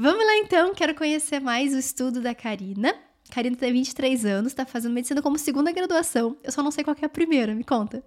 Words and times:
Vamos 0.00 0.24
lá 0.24 0.36
então, 0.36 0.72
quero 0.72 0.94
conhecer 0.94 1.40
mais 1.40 1.74
o 1.74 1.76
estudo 1.76 2.20
da 2.20 2.32
Karina. 2.32 2.94
Karina 3.32 3.56
tem 3.56 3.72
23 3.72 4.24
anos, 4.24 4.54
tá 4.54 4.64
fazendo 4.64 4.92
medicina 4.92 5.20
como 5.20 5.36
segunda 5.36 5.72
graduação. 5.72 6.36
Eu 6.44 6.52
só 6.52 6.62
não 6.62 6.70
sei 6.70 6.84
qual 6.84 6.96
é 7.02 7.04
a 7.04 7.08
primeira, 7.08 7.52
me 7.52 7.64
conta. 7.64 8.00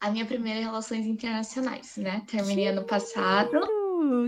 A 0.00 0.08
minha 0.08 0.24
primeira 0.24 0.60
é 0.60 0.62
Relações 0.62 1.04
Internacionais, 1.04 1.96
né? 1.96 2.22
Terminei 2.28 2.68
ano 2.68 2.84
passado 2.84 3.58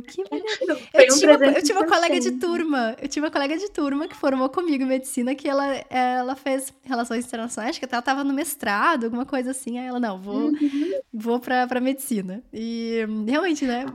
que 0.03 0.23
maneiro. 0.31 0.89
Eu, 0.95 1.05
um 1.05 1.19
tive, 1.19 1.59
eu 1.59 1.63
tive 1.63 1.79
uma 1.79 1.87
colega 1.87 2.21
de 2.21 2.33
turma, 2.33 2.97
eu 3.01 3.09
tive 3.09 3.25
uma 3.25 3.31
colega 3.31 3.57
de 3.57 3.71
turma 3.71 4.09
que 4.09 4.17
formou 4.17 4.49
comigo 4.49 4.83
em 4.85 4.87
medicina, 4.87 5.35
que 5.35 5.49
ela, 5.49 5.67
ela 5.91 6.35
fez 6.35 6.73
relações 6.83 7.25
internacionais, 7.25 7.71
acho 7.71 7.79
que 7.79 7.85
até 7.85 7.97
ela 7.97 8.03
tava 8.03 8.25
no 8.25 8.33
mestrado, 8.33 9.05
alguma 9.05 9.25
coisa 9.25 9.51
assim. 9.51 9.79
Aí 9.79 9.87
ela, 9.87 10.01
não, 10.01 10.21
vou, 10.21 10.51
uhum. 10.51 11.01
vou 11.13 11.41
pra, 11.41 11.67
pra 11.67 11.81
medicina. 11.81 12.43
E 12.53 13.05
realmente, 13.27 13.65
né? 13.65 13.87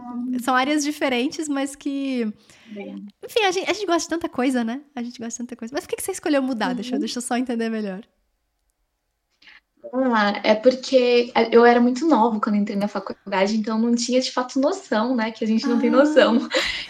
São 0.41 0.55
áreas 0.55 0.83
diferentes, 0.83 1.47
mas 1.47 1.75
que. 1.75 2.31
Enfim, 2.75 3.45
a 3.45 3.51
gente, 3.51 3.69
a 3.69 3.73
gente 3.73 3.85
gosta 3.85 4.01
de 4.01 4.09
tanta 4.09 4.29
coisa, 4.29 4.63
né? 4.63 4.81
A 4.95 5.03
gente 5.03 5.19
gosta 5.19 5.31
de 5.31 5.37
tanta 5.37 5.55
coisa. 5.55 5.73
Mas 5.73 5.83
por 5.83 5.89
que, 5.89 5.97
que 5.97 6.03
você 6.03 6.11
escolheu 6.11 6.41
mudar? 6.41 6.69
Uhum. 6.69 6.75
Deixa, 6.75 6.99
deixa 6.99 7.17
eu 7.19 7.21
só 7.21 7.37
entender 7.37 7.69
melhor. 7.69 8.03
Ah, 9.91 10.39
é 10.43 10.55
porque 10.55 11.31
eu 11.51 11.65
era 11.65 11.81
muito 11.81 12.07
nova 12.07 12.39
quando 12.39 12.55
entrei 12.55 12.77
na 12.77 12.87
faculdade, 12.87 13.57
então 13.57 13.77
não 13.77 13.93
tinha 13.93 14.21
de 14.21 14.31
fato 14.31 14.59
noção, 14.59 15.15
né? 15.15 15.31
Que 15.31 15.43
a 15.43 15.47
gente 15.47 15.67
não 15.67 15.77
ah. 15.77 15.81
tem 15.81 15.89
noção. 15.89 16.47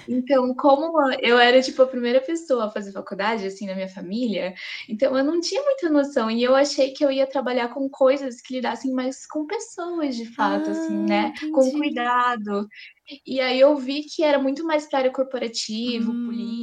Então, 0.07 0.53
como 0.53 0.91
eu 1.21 1.39
era 1.39 1.61
tipo 1.61 1.81
a 1.81 1.87
primeira 1.87 2.19
pessoa 2.19 2.65
a 2.65 2.69
fazer 2.69 2.91
faculdade, 2.91 3.47
assim, 3.47 3.65
na 3.65 3.73
minha 3.73 3.87
família, 3.87 4.53
então 4.87 5.17
eu 5.17 5.23
não 5.23 5.39
tinha 5.39 5.63
muita 5.63 5.89
noção. 5.89 6.29
E 6.29 6.43
eu 6.43 6.55
achei 6.55 6.91
que 6.91 7.03
eu 7.03 7.09
ia 7.09 7.25
trabalhar 7.25 7.69
com 7.69 7.89
coisas 7.89 8.41
que 8.41 8.53
lidassem 8.53 8.91
mais 8.91 9.25
com 9.25 9.45
pessoas, 9.45 10.15
de 10.15 10.25
fato, 10.25 10.69
ah, 10.69 10.71
assim, 10.71 10.97
né? 10.97 11.33
Entendi. 11.37 11.51
Com 11.51 11.71
cuidado. 11.71 12.67
E 13.25 13.39
aí 13.41 13.59
eu 13.59 13.75
vi 13.75 14.03
que 14.03 14.23
era 14.23 14.39
muito 14.39 14.65
mais 14.65 14.87
para 14.87 14.99
área 14.99 15.11
corporativa, 15.11 16.09
hum. 16.09 16.25
política, 16.25 16.62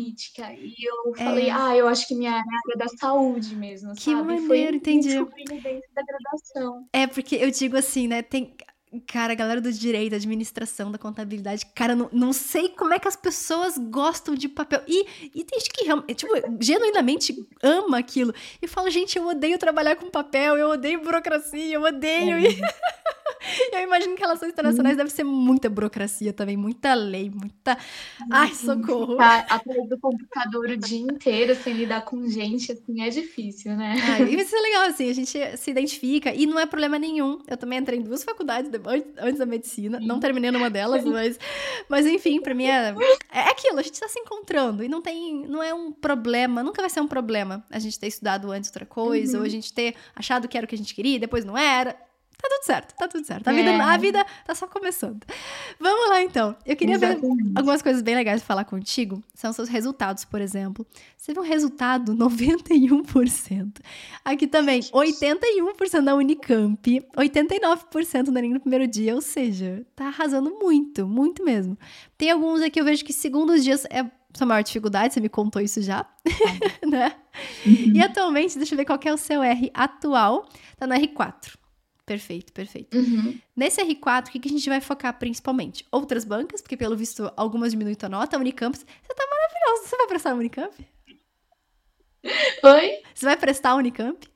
e 0.59 0.88
eu 0.88 1.14
é. 1.16 1.24
falei, 1.24 1.50
ah, 1.50 1.77
eu 1.77 1.89
acho 1.89 2.06
que 2.06 2.14
minha 2.14 2.33
área 2.33 2.44
é 2.75 2.78
da 2.78 2.89
saúde 2.89 3.55
mesmo, 3.55 3.94
que 3.94 4.03
sabe? 4.03 4.22
Maneiro, 4.22 4.47
Foi 4.47 4.61
entendi. 4.61 5.08
dentro 5.08 5.91
da 5.94 6.02
graduação. 6.02 6.89
É, 6.92 7.06
porque 7.06 7.36
eu 7.36 7.50
digo 7.50 7.77
assim, 7.77 8.08
né, 8.08 8.22
tem... 8.22 8.55
Cara, 9.06 9.33
a 9.33 9.36
galera 9.36 9.60
do 9.60 9.72
direito, 9.72 10.16
administração, 10.16 10.91
da 10.91 10.98
contabilidade, 10.98 11.64
cara, 11.74 11.94
não, 11.94 12.08
não 12.12 12.33
sei 12.33 12.70
como 12.70 12.92
é 12.92 12.98
que 12.98 13.06
as 13.06 13.14
pessoas 13.14 13.78
gostam 13.78 14.34
de 14.34 14.48
papel. 14.48 14.83
E, 14.88 15.06
e 15.33 15.44
tem 15.44 15.60
gente 15.60 15.70
que 15.70 16.14
tipo, 16.14 16.33
genuinamente 16.60 17.46
ama 17.62 17.98
aquilo. 17.98 18.34
E 18.61 18.66
fala, 18.66 18.91
gente, 18.91 19.16
eu 19.16 19.28
odeio 19.28 19.58
trabalhar 19.58 19.94
com 19.94 20.11
papel, 20.11 20.56
eu 20.56 20.70
odeio 20.70 21.02
burocracia, 21.02 21.74
eu 21.74 21.83
odeio. 21.83 22.38
É. 22.38 22.50
eu 23.72 23.83
imagino 23.83 24.14
que 24.14 24.20
relações 24.20 24.50
internacionais 24.50 24.94
hum. 24.94 24.98
deve 24.98 25.11
ser 25.11 25.24
muita 25.24 25.68
burocracia 25.70 26.33
também, 26.33 26.56
muita 26.56 26.94
lei, 26.94 27.30
muita. 27.30 27.78
Ai, 28.30 28.52
socorro. 28.55 29.12
Ficar 29.12 29.46
atrás 29.48 29.88
do 29.88 29.98
computador 29.98 30.70
o 30.70 30.77
dia 30.77 31.00
inteiro 31.00 31.55
sem 31.55 31.74
lidar 31.74 32.05
com 32.05 32.27
gente, 32.28 32.72
assim, 32.72 33.02
é 33.02 33.08
difícil, 33.08 33.77
né? 33.77 33.94
Ai, 34.02 34.24
e 34.24 34.41
isso 34.41 34.55
é 34.55 34.61
legal, 34.61 34.83
assim, 34.86 35.08
a 35.08 35.14
gente 35.14 35.56
se 35.56 35.70
identifica 35.70 36.33
e 36.34 36.46
não 36.46 36.58
é 36.58 36.66
problema 36.66 36.98
nenhum. 36.98 37.38
Eu 37.46 37.56
também 37.56 37.78
entrei 37.78 37.98
em 37.98 38.02
duas 38.02 38.22
faculdades 38.22 38.70
antes 39.19 39.39
da 39.39 39.47
medicina, 39.47 39.98
não 40.00 40.20
terminei 40.20 40.50
numa 40.50 40.70
delas, 40.70 41.05
mas, 41.06 41.39
mas 41.89 42.06
enfim, 42.06 42.41
pra 42.41 42.55
mim 42.55 42.67
é, 42.67 42.95
é 43.33 43.41
aquilo, 43.50 43.78
a 43.78 43.83
gente 43.83 43.98
tá 43.98 44.09
se 44.09 44.19
encontrando 44.19 44.83
e 44.83 44.89
não 44.89 45.00
tem, 45.00 45.47
não 45.47 45.62
é 45.62 45.73
um 45.73 45.92
problema, 45.92 46.62
nunca 46.62 46.83
vai 46.83 46.91
ser 46.91 47.01
um 47.01 47.08
problema 47.08 47.64
a 47.70 47.78
gente 47.78 47.98
ter 47.98 48.06
estudado 48.06 48.51
antes 48.51 48.70
outra 48.70 48.86
coisa, 48.86 49.34
uhum. 49.34 49.41
ou 49.41 49.47
a 49.47 49.51
gente 49.51 49.73
ter 49.73 49.95
achado 50.14 50.48
que 50.48 50.56
era 50.56 50.64
o 50.64 50.69
que 50.69 50.75
a 50.75 50.78
gente 50.78 50.95
queria 50.95 51.17
e 51.17 51.19
depois 51.20 51.45
não 51.45 51.56
era 51.56 51.97
Tá 52.41 52.48
tudo 52.48 52.64
certo, 52.64 52.94
tá 52.94 53.08
tudo 53.08 53.27
certo. 53.27 53.48
A, 53.48 53.52
vida, 53.52 53.70
é. 53.70 53.80
a 53.80 53.96
vida 53.98 54.27
tá 54.46 54.55
só 54.55 54.66
começando. 54.66 55.20
Vamos 55.78 56.08
lá, 56.08 56.22
então. 56.22 56.56
Eu 56.64 56.74
queria 56.74 56.94
Exatamente. 56.94 57.44
ver 57.44 57.52
algumas 57.55 57.83
coisas 57.83 58.00
bem 58.00 58.14
legais 58.14 58.41
de 58.41 58.46
falar 58.46 58.64
contigo. 58.64 59.22
São 59.34 59.52
seus 59.52 59.69
resultados, 59.69 60.24
por 60.24 60.41
exemplo. 60.41 60.86
Você 61.18 61.34
viu 61.34 61.42
um 61.42 61.46
resultado 61.46 62.14
91%. 62.16 63.72
Aqui 64.24 64.46
também, 64.46 64.80
81% 64.80 66.00
na 66.00 66.14
Unicamp, 66.14 67.06
89% 67.14 68.29
na 68.29 68.40
no 68.40 68.61
primeiro 68.61 68.86
dia, 68.86 69.14
ou 69.14 69.20
seja, 69.20 69.84
tá 69.95 70.06
arrasando 70.06 70.50
muito, 70.58 71.06
muito 71.06 71.45
mesmo. 71.45 71.77
Tem 72.17 72.30
alguns 72.30 72.62
aqui 72.62 72.80
eu 72.80 72.84
vejo 72.84 73.05
que 73.05 73.12
segundos 73.12 73.62
dias 73.62 73.84
é 73.90 74.11
sua 74.33 74.46
maior 74.46 74.62
dificuldade, 74.62 75.12
você 75.12 75.20
me 75.20 75.29
contou 75.29 75.61
isso 75.61 75.83
já, 75.83 76.06
né? 76.89 77.12
Uhum. 77.67 77.92
E 77.95 78.00
atualmente, 78.00 78.56
deixa 78.56 78.74
eu 78.74 78.79
ver 78.79 78.84
qual 78.84 78.98
é 79.05 79.12
o 79.12 79.17
seu 79.17 79.42
R 79.42 79.70
atual, 79.74 80.48
tá 80.79 80.86
no 80.86 80.95
R4. 80.95 81.60
Perfeito, 82.11 82.53
perfeito. 82.53 82.97
Uhum. 82.98 83.39
Nesse 83.55 83.81
R4, 83.81 84.27
o 84.27 84.31
que, 84.33 84.41
que 84.41 84.48
a 84.48 84.51
gente 84.51 84.69
vai 84.69 84.81
focar 84.81 85.17
principalmente? 85.17 85.87
Outras 85.93 86.25
bancas, 86.25 86.61
porque 86.61 86.77
pelo 86.77 86.97
visto 86.97 87.33
algumas 87.37 87.71
diminuem 87.71 87.97
a 88.03 88.09
nota. 88.09 88.37
Unicamp, 88.37 88.77
você 88.77 88.85
tá 88.85 89.25
maravilhoso. 89.31 89.89
Você 89.89 89.97
vai 89.97 90.07
prestar 90.09 90.35
Unicamp? 90.35 90.75
Oi? 92.65 93.03
Você 93.15 93.27
vai 93.27 93.37
prestar 93.37 93.77
Unicamp? 93.77 94.29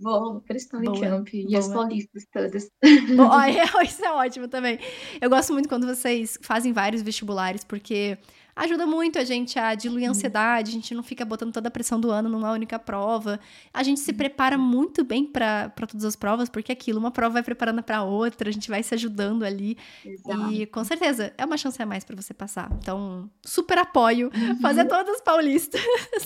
Vou 0.00 0.40
prestar 0.42 0.78
Unicamp 0.78 1.36
e 1.36 1.46
Boa. 1.46 1.58
as 1.58 1.68
paulistas 1.72 2.24
todas. 2.32 2.70
Bom, 3.16 3.32
isso 3.82 4.04
é 4.04 4.12
ótimo 4.12 4.46
também. 4.46 4.78
Eu 5.20 5.28
gosto 5.28 5.52
muito 5.52 5.68
quando 5.68 5.88
vocês 5.88 6.38
fazem 6.40 6.72
vários 6.72 7.02
vestibulares, 7.02 7.64
porque 7.64 8.16
ajuda 8.56 8.86
muito 8.86 9.18
a 9.18 9.24
gente 9.24 9.58
a 9.58 9.74
diluir 9.74 10.08
a 10.08 10.10
ansiedade, 10.10 10.70
a 10.70 10.72
gente 10.72 10.94
não 10.94 11.02
fica 11.02 11.24
botando 11.24 11.52
toda 11.52 11.68
a 11.68 11.70
pressão 11.70 12.00
do 12.00 12.10
ano 12.10 12.28
numa 12.28 12.50
única 12.50 12.78
prova. 12.78 13.38
A 13.72 13.82
gente 13.82 14.00
se 14.00 14.12
prepara 14.14 14.56
muito 14.56 15.04
bem 15.04 15.26
para 15.26 15.70
todas 15.76 16.04
as 16.04 16.16
provas, 16.16 16.48
porque 16.48 16.72
aquilo, 16.72 16.98
uma 16.98 17.10
prova 17.10 17.34
vai 17.34 17.42
preparando 17.42 17.82
para 17.82 18.02
outra, 18.02 18.48
a 18.48 18.52
gente 18.52 18.70
vai 18.70 18.82
se 18.82 18.94
ajudando 18.94 19.44
ali. 19.44 19.76
Exato. 20.04 20.52
E 20.52 20.64
com 20.66 20.82
certeza 20.84 21.34
é 21.36 21.44
uma 21.44 21.58
chance 21.58 21.80
a 21.80 21.84
mais 21.84 22.02
para 22.02 22.16
você 22.16 22.32
passar. 22.32 22.70
Então, 22.80 23.30
super 23.44 23.76
apoio 23.76 24.30
uhum. 24.34 24.60
fazer 24.60 24.86
todas 24.86 25.16
as 25.16 25.20
paulistas. 25.20 25.80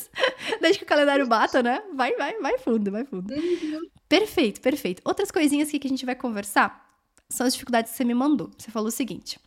Desde 0.62 0.78
que 0.78 0.84
o 0.84 0.88
calendário 0.88 1.26
bata, 1.26 1.62
né? 1.62 1.82
Vai, 1.94 2.14
vai, 2.14 2.38
vai 2.40 2.58
fundo, 2.58 2.92
vai 2.92 3.04
fundo. 3.04 3.34
Uhum. 3.34 3.80
Perfeito, 4.08 4.60
perfeito. 4.60 5.02
Outras 5.04 5.32
coisinhas 5.32 5.68
aqui 5.68 5.80
que 5.80 5.88
a 5.88 5.90
gente 5.90 6.06
vai 6.06 6.14
conversar 6.14 6.88
são 7.28 7.46
as 7.46 7.54
dificuldades 7.54 7.90
que 7.90 7.96
você 7.96 8.04
me 8.04 8.14
mandou. 8.14 8.50
Você 8.56 8.70
falou 8.70 8.88
o 8.88 8.92
seguinte: 8.92 9.38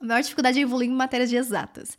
a 0.00 0.04
maior 0.04 0.22
dificuldade 0.22 0.58
é 0.58 0.62
evoluir 0.62 0.88
em 0.88 0.94
matérias 0.94 1.30
de 1.30 1.36
exatas. 1.36 1.96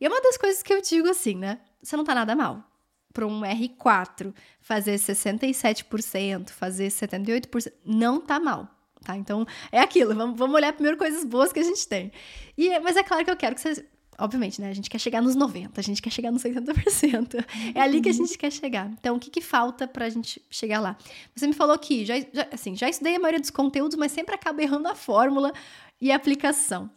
E 0.00 0.04
é 0.04 0.08
uma 0.08 0.20
das 0.20 0.36
coisas 0.36 0.62
que 0.62 0.72
eu 0.72 0.80
digo 0.82 1.08
assim, 1.08 1.34
né? 1.34 1.58
Você 1.82 1.96
não 1.96 2.04
tá 2.04 2.14
nada 2.14 2.34
mal. 2.34 2.64
Para 3.12 3.26
um 3.26 3.40
R4 3.40 4.34
fazer 4.60 4.96
67%, 4.96 6.50
fazer 6.50 6.88
78%, 6.88 7.72
não 7.84 8.20
tá 8.20 8.38
mal. 8.38 8.68
Tá? 9.02 9.16
Então, 9.16 9.46
é 9.70 9.80
aquilo. 9.80 10.14
Vamos, 10.14 10.36
vamos 10.36 10.56
olhar 10.56 10.72
primeiro 10.72 10.98
coisas 10.98 11.24
boas 11.24 11.52
que 11.52 11.60
a 11.60 11.62
gente 11.62 11.86
tem. 11.86 12.10
E, 12.58 12.78
mas 12.80 12.96
é 12.96 13.02
claro 13.02 13.24
que 13.24 13.30
eu 13.30 13.36
quero 13.36 13.54
que 13.54 13.60
vocês. 13.60 13.82
Obviamente, 14.18 14.60
né? 14.60 14.70
A 14.70 14.74
gente 14.74 14.88
quer 14.88 14.98
chegar 14.98 15.20
nos 15.20 15.36
90%, 15.36 15.72
a 15.76 15.82
gente 15.82 16.00
quer 16.00 16.10
chegar 16.10 16.32
nos 16.32 16.42
60%. 16.42 17.44
É 17.74 17.80
ali 17.80 18.00
que 18.00 18.08
a 18.08 18.12
gente 18.12 18.36
quer 18.38 18.50
chegar. 18.50 18.90
Então, 18.98 19.16
o 19.16 19.20
que, 19.20 19.30
que 19.30 19.42
falta 19.42 19.86
pra 19.86 20.08
gente 20.08 20.42
chegar 20.50 20.80
lá? 20.80 20.96
Você 21.34 21.46
me 21.46 21.52
falou 21.52 21.78
que 21.78 22.04
já, 22.04 22.18
já, 22.18 22.48
assim, 22.50 22.74
já 22.74 22.88
estudei 22.88 23.16
a 23.16 23.18
maioria 23.18 23.40
dos 23.40 23.50
conteúdos, 23.50 23.96
mas 23.96 24.12
sempre 24.12 24.34
acaba 24.34 24.62
errando 24.62 24.88
a 24.88 24.94
fórmula 24.94 25.52
e 26.00 26.10
a 26.10 26.16
aplicação. 26.16 26.90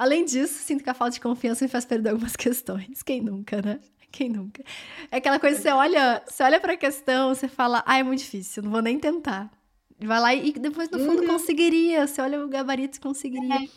Além 0.00 0.24
disso, 0.24 0.54
sinto 0.64 0.82
que 0.82 0.88
a 0.88 0.94
falta 0.94 1.12
de 1.12 1.20
confiança 1.20 1.62
me 1.62 1.68
faz 1.68 1.84
perder 1.84 2.08
algumas 2.08 2.32
questões. 2.34 3.02
Quem 3.02 3.20
nunca, 3.20 3.60
né? 3.60 3.80
Quem 4.10 4.30
nunca? 4.30 4.64
É 5.10 5.18
aquela 5.18 5.38
coisa 5.38 5.56
que 5.56 5.62
você 5.62 5.70
olha, 5.70 6.22
você 6.26 6.42
olha 6.42 6.58
pra 6.58 6.74
questão, 6.74 7.34
você 7.34 7.46
fala, 7.46 7.84
ah, 7.86 7.98
é 7.98 8.02
muito 8.02 8.20
difícil, 8.20 8.62
não 8.62 8.70
vou 8.70 8.80
nem 8.80 8.98
tentar. 8.98 9.50
Vai 10.00 10.18
lá 10.18 10.34
e 10.34 10.52
depois, 10.52 10.88
no 10.88 10.98
fundo, 11.00 11.20
uhum. 11.20 11.28
conseguiria. 11.28 12.06
Você 12.06 12.22
olha 12.22 12.42
o 12.42 12.48
gabarito 12.48 12.96
e 12.96 13.00
conseguiria. 13.00 13.56
É. 13.56 13.68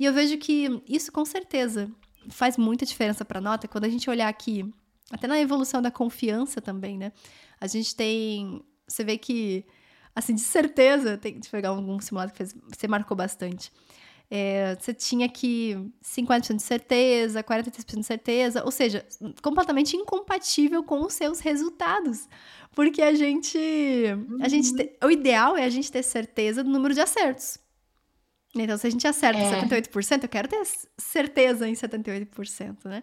E 0.00 0.06
eu 0.06 0.14
vejo 0.14 0.38
que 0.38 0.82
isso, 0.88 1.12
com 1.12 1.26
certeza, 1.26 1.92
faz 2.30 2.56
muita 2.56 2.86
diferença 2.86 3.22
pra 3.22 3.38
nota. 3.38 3.68
Quando 3.68 3.84
a 3.84 3.90
gente 3.90 4.08
olhar 4.08 4.28
aqui, 4.28 4.64
até 5.10 5.26
na 5.26 5.38
evolução 5.38 5.82
da 5.82 5.90
confiança 5.90 6.58
também, 6.58 6.96
né? 6.96 7.12
A 7.60 7.66
gente 7.66 7.94
tem. 7.94 8.64
Você 8.88 9.04
vê 9.04 9.18
que, 9.18 9.62
assim, 10.14 10.34
de 10.34 10.40
certeza, 10.40 11.18
tem 11.18 11.38
que 11.38 11.50
pegar 11.50 11.68
algum 11.68 12.00
simulado 12.00 12.32
que 12.32 12.38
fez, 12.38 12.56
você 12.66 12.88
marcou 12.88 13.14
bastante. 13.14 13.70
É, 14.28 14.76
você 14.78 14.92
tinha 14.92 15.28
que 15.28 15.76
50% 16.02 16.56
de 16.56 16.62
certeza, 16.62 17.44
43% 17.44 18.00
de 18.00 18.04
certeza, 18.04 18.64
ou 18.64 18.72
seja, 18.72 19.06
completamente 19.40 19.96
incompatível 19.96 20.82
com 20.82 21.04
os 21.04 21.14
seus 21.14 21.38
resultados. 21.40 22.28
Porque 22.74 23.00
a 23.02 23.14
gente. 23.14 23.56
Uhum. 23.56 24.38
A 24.40 24.48
gente 24.48 24.74
te, 24.74 24.96
o 25.02 25.10
ideal 25.10 25.56
é 25.56 25.64
a 25.64 25.70
gente 25.70 25.90
ter 25.90 26.02
certeza 26.02 26.62
do 26.62 26.70
número 26.70 26.92
de 26.92 27.00
acertos. 27.00 27.58
Então, 28.54 28.76
se 28.76 28.86
a 28.86 28.90
gente 28.90 29.06
acerta 29.06 29.40
é. 29.40 29.62
78%, 29.62 30.22
eu 30.22 30.28
quero 30.28 30.48
ter 30.48 30.62
certeza 30.96 31.68
em 31.68 31.74
78%, 31.74 32.84
né? 32.84 33.02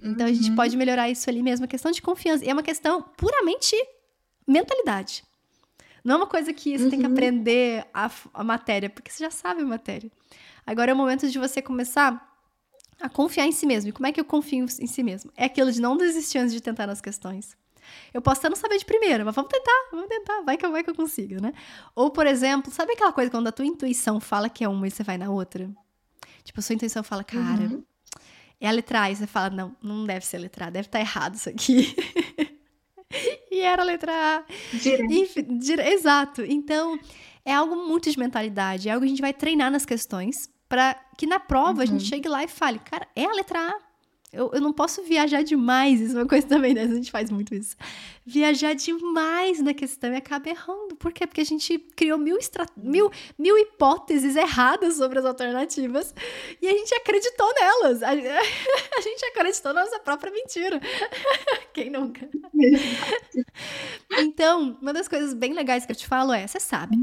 Então, 0.00 0.26
uhum. 0.26 0.32
a 0.32 0.34
gente 0.34 0.50
uhum. 0.50 0.56
pode 0.56 0.76
melhorar 0.76 1.10
isso 1.10 1.28
ali 1.28 1.42
mesmo. 1.42 1.64
A 1.64 1.68
questão 1.68 1.90
de 1.90 2.00
confiança. 2.00 2.44
E 2.44 2.48
é 2.48 2.52
uma 2.52 2.62
questão 2.62 3.02
puramente 3.02 3.76
mentalidade. 4.46 5.24
Não 6.04 6.14
é 6.14 6.18
uma 6.18 6.26
coisa 6.26 6.52
que 6.52 6.76
você 6.76 6.84
uhum. 6.84 6.90
tem 6.90 7.00
que 7.00 7.06
uhum. 7.06 7.12
aprender 7.12 7.86
a, 7.92 8.10
a 8.34 8.44
matéria, 8.44 8.90
porque 8.90 9.10
você 9.10 9.24
já 9.24 9.30
sabe 9.30 9.62
a 9.62 9.66
matéria. 9.66 10.10
Agora 10.66 10.90
é 10.90 10.94
o 10.94 10.96
momento 10.96 11.28
de 11.28 11.38
você 11.38 11.60
começar 11.60 12.28
a 13.00 13.08
confiar 13.08 13.46
em 13.46 13.52
si 13.52 13.66
mesmo. 13.66 13.90
E 13.90 13.92
como 13.92 14.06
é 14.06 14.12
que 14.12 14.20
eu 14.20 14.24
confio 14.24 14.64
em 14.64 14.86
si 14.86 15.02
mesmo? 15.02 15.30
É 15.36 15.44
aquilo 15.44 15.72
de 15.72 15.80
não 15.80 15.96
desistir 15.96 16.38
antes 16.38 16.52
de 16.52 16.60
tentar 16.60 16.86
nas 16.86 17.00
questões. 17.00 17.56
Eu 18.14 18.22
posso 18.22 18.40
até 18.40 18.48
não 18.48 18.56
saber 18.56 18.78
de 18.78 18.84
primeira, 18.84 19.24
mas 19.24 19.34
vamos 19.34 19.50
tentar, 19.50 19.88
vamos 19.90 20.08
tentar, 20.08 20.40
vai 20.42 20.56
que, 20.56 20.68
vai 20.68 20.84
que 20.84 20.90
eu 20.90 20.94
consigo, 20.94 21.42
né? 21.42 21.52
Ou, 21.94 22.10
por 22.10 22.26
exemplo, 22.26 22.70
sabe 22.70 22.92
aquela 22.92 23.12
coisa 23.12 23.30
quando 23.30 23.48
a 23.48 23.52
tua 23.52 23.66
intuição 23.66 24.20
fala 24.20 24.48
que 24.48 24.62
é 24.62 24.68
uma 24.68 24.86
e 24.86 24.90
você 24.90 25.02
vai 25.02 25.18
na 25.18 25.30
outra? 25.30 25.68
Tipo, 26.44 26.60
a 26.60 26.62
sua 26.62 26.74
intuição 26.74 27.02
fala, 27.02 27.24
cara, 27.24 27.62
uhum. 27.62 27.84
é 28.60 28.68
a 28.68 28.70
letra 28.70 29.02
A. 29.02 29.10
E 29.10 29.16
você 29.16 29.26
fala, 29.26 29.50
não, 29.50 29.76
não 29.82 30.04
deve 30.04 30.24
ser 30.24 30.36
a 30.36 30.40
letra 30.40 30.66
A, 30.66 30.70
deve 30.70 30.86
estar 30.86 30.98
tá 30.98 31.04
errado 31.04 31.34
isso 31.34 31.48
aqui. 31.48 31.94
e 33.50 33.60
era 33.60 33.82
a 33.82 33.84
letra 33.84 34.12
A. 34.12 34.44
Enfim, 35.10 35.58
dire... 35.58 35.82
Exato. 35.82 36.42
Então, 36.42 36.98
é 37.44 37.52
algo 37.52 37.74
muito 37.76 38.10
de 38.10 38.18
mentalidade, 38.18 38.88
é 38.88 38.92
algo 38.92 39.04
que 39.04 39.06
a 39.06 39.10
gente 39.10 39.20
vai 39.20 39.34
treinar 39.34 39.70
nas 39.70 39.84
questões 39.84 40.51
para 40.72 40.98
que 41.18 41.26
na 41.26 41.38
prova 41.38 41.74
uhum. 41.74 41.80
a 41.80 41.84
gente 41.84 42.00
uhum. 42.00 42.08
chegue 42.08 42.26
lá 42.26 42.42
e 42.42 42.48
fale, 42.48 42.78
cara, 42.78 43.06
é 43.14 43.26
a 43.26 43.32
letra 43.32 43.58
A. 43.58 43.78
Eu, 44.32 44.50
eu 44.54 44.60
não 44.62 44.72
posso 44.72 45.02
viajar 45.02 45.42
demais, 45.42 46.00
isso 46.00 46.16
é 46.16 46.22
uma 46.22 46.26
coisa 46.26 46.46
também, 46.46 46.72
né? 46.72 46.84
A 46.84 46.86
gente 46.86 47.10
faz 47.10 47.30
muito 47.30 47.54
isso. 47.54 47.76
Viajar 48.24 48.74
demais 48.74 49.60
na 49.60 49.74
questão 49.74 50.10
e 50.14 50.16
acaba 50.16 50.48
errando. 50.48 50.96
Por 50.96 51.12
quê? 51.12 51.26
Porque 51.26 51.42
a 51.42 51.44
gente 51.44 51.78
criou 51.94 52.16
mil, 52.16 52.38
estra... 52.38 52.64
mil, 52.74 53.10
mil 53.38 53.58
hipóteses 53.58 54.34
erradas 54.34 54.94
sobre 54.94 55.18
as 55.18 55.26
alternativas 55.26 56.14
e 56.62 56.66
a 56.66 56.72
gente 56.72 56.94
acreditou 56.94 57.52
nelas. 57.52 58.02
A, 58.02 58.08
a 58.16 59.00
gente 59.02 59.24
acreditou 59.26 59.74
na 59.74 59.84
nossa 59.84 59.98
própria 59.98 60.32
mentira. 60.32 60.80
Quem 61.74 61.90
nunca? 61.90 62.26
então, 64.20 64.78
uma 64.80 64.94
das 64.94 65.06
coisas 65.06 65.34
bem 65.34 65.52
legais 65.52 65.84
que 65.84 65.92
eu 65.92 65.96
te 65.96 66.06
falo 66.06 66.32
é: 66.32 66.46
você 66.46 66.58
sabe. 66.58 66.96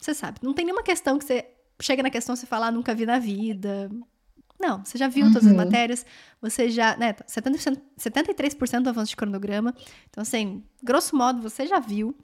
Você 0.00 0.14
sabe. 0.14 0.38
Não 0.44 0.54
tem 0.54 0.64
nenhuma 0.64 0.84
questão 0.84 1.18
que 1.18 1.24
você 1.24 1.55
chega 1.80 2.02
na 2.02 2.10
questão 2.10 2.34
você 2.34 2.46
fala, 2.46 2.68
ah, 2.68 2.72
nunca 2.72 2.94
vi 2.94 3.06
na 3.06 3.18
vida 3.18 3.90
não, 4.58 4.84
você 4.84 4.96
já 4.96 5.08
viu 5.08 5.26
uhum. 5.26 5.32
todas 5.32 5.46
as 5.46 5.52
uhum. 5.52 5.58
matérias, 5.58 6.06
você 6.40 6.70
já, 6.70 6.96
né, 6.96 7.12
70%, 7.12 7.80
73% 7.98 8.82
do 8.82 8.88
avanço 8.88 9.10
de 9.10 9.16
cronograma. 9.16 9.74
Então, 10.08 10.22
assim, 10.22 10.62
grosso 10.82 11.14
modo, 11.14 11.40
você 11.42 11.66
já 11.66 11.78
viu. 11.78 12.16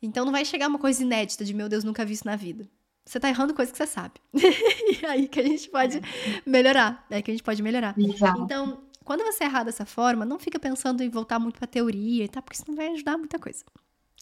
Então 0.00 0.24
não 0.24 0.32
vai 0.32 0.44
chegar 0.44 0.68
uma 0.68 0.78
coisa 0.78 1.02
inédita 1.02 1.44
de, 1.44 1.54
meu 1.54 1.68
Deus, 1.68 1.84
nunca 1.84 2.04
vi 2.04 2.14
isso 2.14 2.26
na 2.26 2.36
vida. 2.36 2.68
Você 3.04 3.20
tá 3.20 3.28
errando 3.28 3.54
coisa 3.54 3.70
que 3.70 3.78
você 3.78 3.86
sabe. 3.86 4.14
e 4.34 5.06
aí 5.06 5.28
que 5.28 5.38
a 5.38 5.42
gente 5.42 5.68
pode 5.68 6.00
melhorar. 6.44 7.06
É 7.10 7.16
aí 7.16 7.22
que 7.22 7.30
a 7.30 7.34
gente 7.34 7.42
pode 7.42 7.62
melhorar. 7.62 7.94
Exato. 7.98 8.42
Então, 8.42 8.82
quando 9.04 9.24
você 9.24 9.44
errar 9.44 9.64
dessa 9.64 9.86
forma, 9.86 10.24
não 10.24 10.38
fica 10.38 10.58
pensando 10.58 11.02
em 11.02 11.08
voltar 11.08 11.38
muito 11.38 11.58
pra 11.58 11.66
teoria 11.66 12.24
e 12.24 12.28
tal, 12.28 12.42
porque 12.42 12.56
isso 12.56 12.64
não 12.66 12.74
vai 12.74 12.88
ajudar 12.88 13.16
muita 13.16 13.38
coisa. 13.38 13.64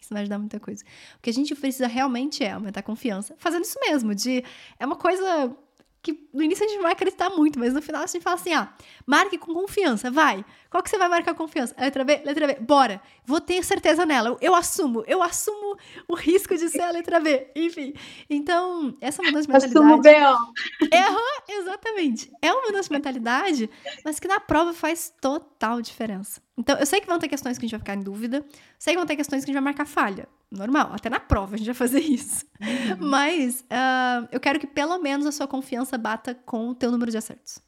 Isso 0.04 0.12
não 0.12 0.16
vai 0.16 0.22
ajudar 0.22 0.38
muita 0.38 0.60
coisa. 0.60 0.84
O 1.16 1.22
que 1.22 1.30
a 1.30 1.32
gente 1.32 1.54
precisa 1.54 1.86
realmente 1.86 2.44
é 2.44 2.52
aumentar 2.52 2.80
a 2.80 2.82
confiança, 2.82 3.34
fazendo 3.38 3.64
isso 3.64 3.78
mesmo, 3.80 4.14
de. 4.14 4.44
É 4.78 4.84
uma 4.84 4.96
coisa 4.96 5.56
que 6.02 6.28
no 6.34 6.42
início 6.42 6.62
a 6.62 6.68
gente 6.68 6.82
vai 6.82 6.92
acreditar 6.92 7.30
muito, 7.30 7.58
mas 7.58 7.72
no 7.72 7.80
final 7.80 8.02
a 8.02 8.06
gente 8.06 8.20
fala 8.20 8.36
assim, 8.36 8.52
ah, 8.52 8.74
marque 9.06 9.38
com 9.38 9.54
confiança, 9.54 10.10
vai. 10.10 10.44
Qual 10.68 10.82
que 10.82 10.90
você 10.90 10.98
vai 10.98 11.08
marcar 11.08 11.32
confiança? 11.34 11.74
Letra 11.78 12.04
B, 12.04 12.20
letra 12.22 12.46
B, 12.46 12.56
bora. 12.60 13.00
Vou 13.24 13.40
ter 13.40 13.64
certeza 13.64 14.04
nela, 14.04 14.28
eu, 14.28 14.38
eu 14.42 14.54
assumo, 14.54 15.02
eu 15.06 15.22
assumo 15.22 15.78
o 16.06 16.14
risco 16.14 16.54
de 16.54 16.68
ser 16.68 16.82
a 16.82 16.90
letra 16.90 17.18
B, 17.20 17.50
enfim. 17.56 17.94
Então, 18.28 18.94
essa 19.00 19.22
mudança 19.22 19.46
de 19.46 19.52
mentalidade... 19.52 19.78
Assumo 19.78 20.02
B.O. 20.02 20.94
É, 20.94 21.52
exatamente. 21.54 22.30
É 22.42 22.52
uma 22.52 22.66
mudança 22.66 22.88
de 22.90 22.92
mentalidade, 22.92 23.70
mas 24.04 24.20
que 24.20 24.28
na 24.28 24.38
prova 24.38 24.74
faz 24.74 25.10
total 25.22 25.80
diferença. 25.80 26.42
Então, 26.56 26.78
eu 26.78 26.86
sei 26.86 27.00
que 27.00 27.06
vão 27.06 27.18
ter 27.18 27.28
questões 27.28 27.58
que 27.58 27.64
a 27.64 27.66
gente 27.66 27.72
vai 27.72 27.80
ficar 27.80 27.94
em 27.94 28.02
dúvida, 28.02 28.44
sei 28.78 28.94
que 28.94 28.98
vão 28.98 29.06
ter 29.06 29.16
questões 29.16 29.44
que 29.44 29.50
a 29.50 29.52
gente 29.52 29.60
vai 29.60 29.72
marcar 29.72 29.86
falha, 29.86 30.28
normal, 30.50 30.92
até 30.92 31.10
na 31.10 31.18
prova 31.18 31.54
a 31.54 31.58
gente 31.58 31.66
vai 31.66 31.74
fazer 31.74 32.00
isso. 32.00 32.46
Uhum. 32.60 33.08
Mas 33.08 33.62
uh, 33.62 34.28
eu 34.30 34.38
quero 34.38 34.60
que 34.60 34.66
pelo 34.66 34.98
menos 34.98 35.26
a 35.26 35.32
sua 35.32 35.48
confiança 35.48 35.98
bata 35.98 36.34
com 36.46 36.68
o 36.68 36.74
teu 36.74 36.90
número 36.90 37.10
de 37.10 37.18
acertos. 37.18 37.58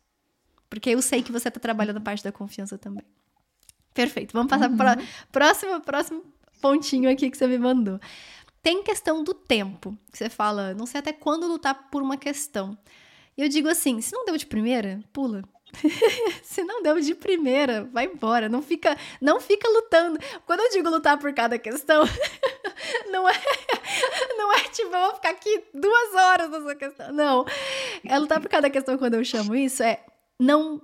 Porque 0.70 0.90
eu 0.90 1.02
sei 1.02 1.22
que 1.22 1.32
você 1.32 1.48
está 1.48 1.60
trabalhando 1.60 1.98
a 1.98 2.00
parte 2.00 2.22
da 2.22 2.32
confiança 2.32 2.78
também. 2.78 3.04
Perfeito. 3.92 4.32
Vamos 4.32 4.50
passar 4.50 4.70
uhum. 4.70 4.76
para 4.76 4.98
próximo, 5.32 5.80
próximo 5.80 6.22
pontinho 6.60 7.10
aqui 7.10 7.30
que 7.30 7.36
você 7.36 7.46
me 7.46 7.58
mandou. 7.58 7.98
Tem 8.62 8.82
questão 8.82 9.22
do 9.22 9.32
tempo, 9.32 9.96
que 10.10 10.18
você 10.18 10.28
fala, 10.28 10.74
não 10.74 10.86
sei 10.86 10.98
até 10.98 11.12
quando 11.12 11.46
lutar 11.46 11.88
por 11.88 12.02
uma 12.02 12.16
questão. 12.16 12.76
E 13.36 13.42
eu 13.42 13.48
digo 13.48 13.68
assim, 13.68 14.00
se 14.00 14.12
não 14.12 14.24
deu 14.24 14.36
de 14.36 14.46
primeira, 14.46 15.00
pula. 15.12 15.42
Se 16.42 16.62
não 16.62 16.82
deu 16.82 17.00
de 17.00 17.14
primeira, 17.14 17.88
vai 17.92 18.06
embora. 18.06 18.48
Não 18.48 18.62
fica, 18.62 18.96
não 19.20 19.40
fica 19.40 19.68
lutando. 19.68 20.18
Quando 20.46 20.60
eu 20.60 20.70
digo 20.70 20.88
lutar 20.88 21.18
por 21.18 21.32
cada 21.34 21.58
questão, 21.58 22.04
não 23.10 23.28
é, 23.28 23.34
não 24.36 24.52
é 24.52 24.60
tipo, 24.64 24.94
eu 24.94 25.00
vou 25.00 25.14
ficar 25.14 25.30
aqui 25.30 25.64
duas 25.74 26.14
horas 26.14 26.50
nessa 26.50 26.74
questão. 26.74 27.12
Não. 27.12 27.46
É 28.04 28.18
lutar 28.18 28.40
por 28.40 28.48
cada 28.48 28.70
questão 28.70 28.96
quando 28.96 29.14
eu 29.14 29.24
chamo 29.24 29.54
isso, 29.54 29.82
é 29.82 30.04
não 30.38 30.80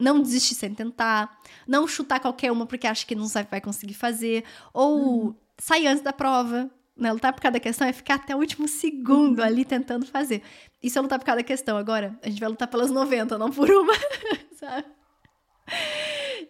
não 0.00 0.20
desistir 0.20 0.56
sem 0.56 0.74
tentar, 0.74 1.40
não 1.68 1.86
chutar 1.86 2.18
qualquer 2.18 2.50
uma 2.50 2.66
porque 2.66 2.84
acha 2.84 3.06
que 3.06 3.14
não 3.14 3.28
vai 3.28 3.60
conseguir 3.60 3.94
fazer, 3.94 4.44
ou 4.72 5.28
hum. 5.28 5.34
sair 5.56 5.86
antes 5.86 6.02
da 6.02 6.12
prova, 6.12 6.68
né? 6.96 7.12
Lutar 7.12 7.32
por 7.32 7.40
cada 7.40 7.58
questão 7.58 7.86
é 7.86 7.92
ficar 7.92 8.14
até 8.16 8.34
o 8.34 8.38
último 8.38 8.68
segundo 8.68 9.42
ali 9.42 9.64
tentando 9.64 10.06
fazer. 10.06 10.42
Isso 10.82 10.98
é 10.98 11.02
lutar 11.02 11.18
por 11.18 11.24
cada 11.24 11.42
questão. 11.42 11.76
Agora, 11.76 12.18
a 12.22 12.28
gente 12.28 12.40
vai 12.40 12.48
lutar 12.48 12.68
pelas 12.68 12.90
90, 12.90 13.36
não 13.36 13.50
por 13.50 13.70
uma, 13.70 13.94
sabe? 14.56 14.86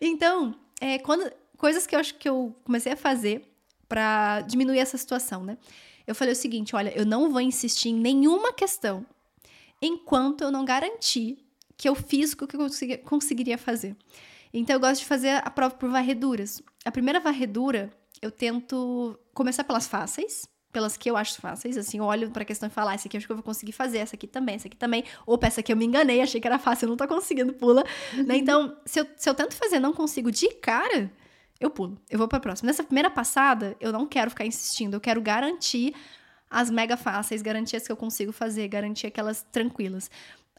Então, 0.01 0.55
é, 0.81 0.99
quando, 0.99 1.31
coisas 1.57 1.87
que 1.87 1.95
eu 1.95 2.01
acho 2.01 2.15
que 2.17 2.29
eu 2.29 2.55
comecei 2.65 2.93
a 2.93 2.97
fazer 2.97 3.51
para 3.89 4.43
diminuir 4.43 4.79
essa 4.79 4.99
situação, 4.99 5.45
né? 5.45 5.57
Eu 6.07 6.15
falei 6.15 6.33
o 6.33 6.37
seguinte: 6.37 6.77
olha, 6.77 6.93
eu 6.97 7.07
não 7.07 7.31
vou 7.31 7.41
insistir 7.41 7.89
em 7.89 7.99
nenhuma 7.99 8.53
questão 8.53 9.07
enquanto 9.81 10.43
eu 10.43 10.51
não 10.51 10.65
garantir 10.65 11.39
que 11.77 11.89
eu 11.89 11.95
fiz 11.95 12.33
o 12.33 12.37
que 12.37 12.45
eu 12.45 12.61
consegui, 12.61 12.99
conseguiria 12.99 13.59
fazer. 13.59 13.97
Então, 14.53 14.77
eu 14.77 14.81
gosto 14.81 15.01
de 15.01 15.07
fazer 15.07 15.43
a 15.45 15.51
prova 15.51 15.75
por 15.75 15.91
varreduras. 15.91 16.63
A 16.85 16.91
primeira 16.91 17.19
varredura 17.19 17.93
eu 18.25 18.31
tento 18.31 19.19
começar 19.35 19.65
pelas 19.65 19.87
fáceis, 19.87 20.49
pelas 20.73 20.97
que 20.97 21.11
eu 21.11 21.17
acho 21.17 21.41
fáceis, 21.41 21.77
assim, 21.77 21.99
eu 21.99 22.05
olho 22.05 22.31
pra 22.31 22.45
questão 22.45 22.69
e 22.69 22.73
falo, 22.73 22.89
ah, 22.89 22.95
essa 22.95 23.07
aqui 23.07 23.17
eu 23.17 23.19
acho 23.19 23.27
que 23.27 23.33
eu 23.33 23.37
vou 23.37 23.45
conseguir 23.45 23.73
fazer, 23.73 23.99
essa 23.99 24.17
aqui 24.17 24.27
também, 24.27 24.55
essa 24.55 24.67
aqui 24.67 24.77
também, 24.77 25.05
ou 25.27 25.39
essa 25.43 25.61
aqui 25.61 25.73
eu 25.73 25.77
me 25.77 25.85
enganei, 25.85 26.21
achei 26.21 26.41
que 26.41 26.47
era 26.47 26.59
fácil, 26.59 26.87
eu 26.87 26.91
não 26.91 26.97
tô 26.97 27.07
conseguindo, 27.07 27.53
pula, 27.53 27.85
né? 27.85 27.91
uhum. 28.15 28.23
né? 28.25 28.37
Então, 28.37 28.77
se 28.85 29.01
eu, 29.01 29.07
se 29.17 29.29
eu 29.29 29.35
tento 29.35 29.55
fazer 29.55 29.79
não 29.79 29.93
consigo 29.93 30.33
de 30.33 30.49
cara, 30.55 31.13
eu 31.61 31.71
pulo, 31.71 32.01
eu 32.11 32.19
vou 32.19 32.27
pra 32.27 32.41
próxima. 32.41 32.67
Nessa 32.67 32.83
primeira 32.83 33.11
passada, 33.11 33.77
eu 33.79 33.93
não 33.93 34.07
quero 34.07 34.31
ficar 34.31 34.47
insistindo, 34.47 34.95
eu 34.95 35.01
quero 35.01 35.21
garantir 35.21 35.95
as 36.51 36.71
mega 36.71 36.97
fáceis, 36.97 37.43
garantir 37.43 37.77
as 37.77 37.87
que 37.87 37.93
eu 37.93 37.97
consigo 37.97 38.33
fazer, 38.33 38.67
garantir 38.69 39.07
aquelas 39.07 39.43
tranquilas. 39.53 40.11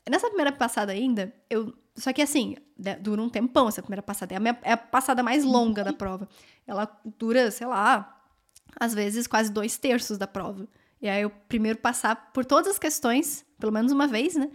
Nessa 0.09 0.27
primeira 0.27 0.51
passada 0.51 0.91
ainda, 0.91 1.33
eu. 1.49 1.73
Só 1.95 2.11
que 2.11 2.21
assim, 2.21 2.55
dura 3.01 3.21
um 3.21 3.29
tempão 3.29 3.67
essa 3.67 3.81
primeira 3.81 4.03
passada. 4.03 4.33
É 4.33 4.37
a, 4.37 4.39
minha, 4.39 4.59
é 4.61 4.73
a 4.73 4.77
passada 4.77 5.23
mais 5.23 5.43
longa 5.43 5.83
da 5.83 5.93
prova. 5.93 6.27
Ela 6.67 6.91
dura, 7.17 7.49
sei 7.49 7.65
lá, 7.65 8.21
às 8.79 8.93
vezes 8.93 9.27
quase 9.27 9.51
dois 9.51 9.77
terços 9.77 10.17
da 10.17 10.27
prova. 10.27 10.67
E 11.01 11.07
aí 11.07 11.21
eu 11.21 11.29
primeiro 11.29 11.79
passar 11.79 12.31
por 12.33 12.45
todas 12.45 12.71
as 12.71 12.79
questões, 12.79 13.45
pelo 13.59 13.71
menos 13.71 13.91
uma 13.91 14.07
vez, 14.07 14.35
né? 14.35 14.49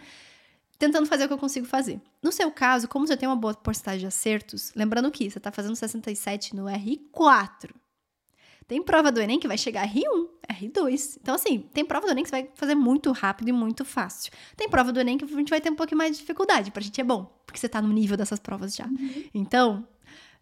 Tentando 0.79 1.07
fazer 1.07 1.25
o 1.25 1.29
que 1.29 1.35
eu 1.35 1.39
consigo 1.39 1.67
fazer. 1.67 2.01
No 2.23 2.31
seu 2.31 2.51
caso, 2.51 2.89
como 2.89 3.07
você 3.07 3.17
tem 3.17 3.29
uma 3.29 3.37
boa 3.37 3.55
porcentagem 3.55 4.01
de 4.01 4.07
acertos, 4.07 4.73
lembrando 4.75 5.11
que 5.11 5.31
você 5.31 5.39
está 5.39 5.51
fazendo 5.51 5.77
67 5.77 6.55
no 6.55 6.65
R4. 6.65 7.71
Tem 8.67 8.83
prova 8.83 9.11
do 9.11 9.21
Enem 9.21 9.39
que 9.39 9.49
vai 9.49 9.59
chegar 9.59 9.87
R1, 9.89 10.29
R2. 10.49 11.19
Então, 11.21 11.35
assim, 11.35 11.61
tem 11.73 11.85
prova 11.85 12.07
do 12.07 12.13
Enem 12.13 12.23
que 12.23 12.31
você 12.31 12.43
vai 12.43 12.51
fazer 12.55 12.75
muito 12.75 13.11
rápido 13.13 13.49
e 13.49 13.53
muito 13.53 13.85
fácil. 13.85 14.33
Tem 14.57 14.69
prova 14.69 14.93
do 14.93 15.01
Enem 15.01 15.19
que 15.19 15.25
a 15.25 15.29
gente 15.29 15.51
vai 15.51 15.61
ter 15.61 15.71
um 15.71 15.75
pouquinho 15.75 15.99
mais 15.99 16.13
de 16.13 16.19
dificuldade. 16.19 16.71
Pra 16.71 16.83
gente 16.83 17.01
é 17.01 17.05
bom, 17.05 17.25
porque 17.45 17.59
você 17.59 17.69
tá 17.69 17.83
no 17.83 17.89
nível 17.89 18.17
dessas 18.17 18.39
provas 18.39 18.75
já. 18.75 18.87
Uhum. 18.87 19.25
Então, 19.35 19.89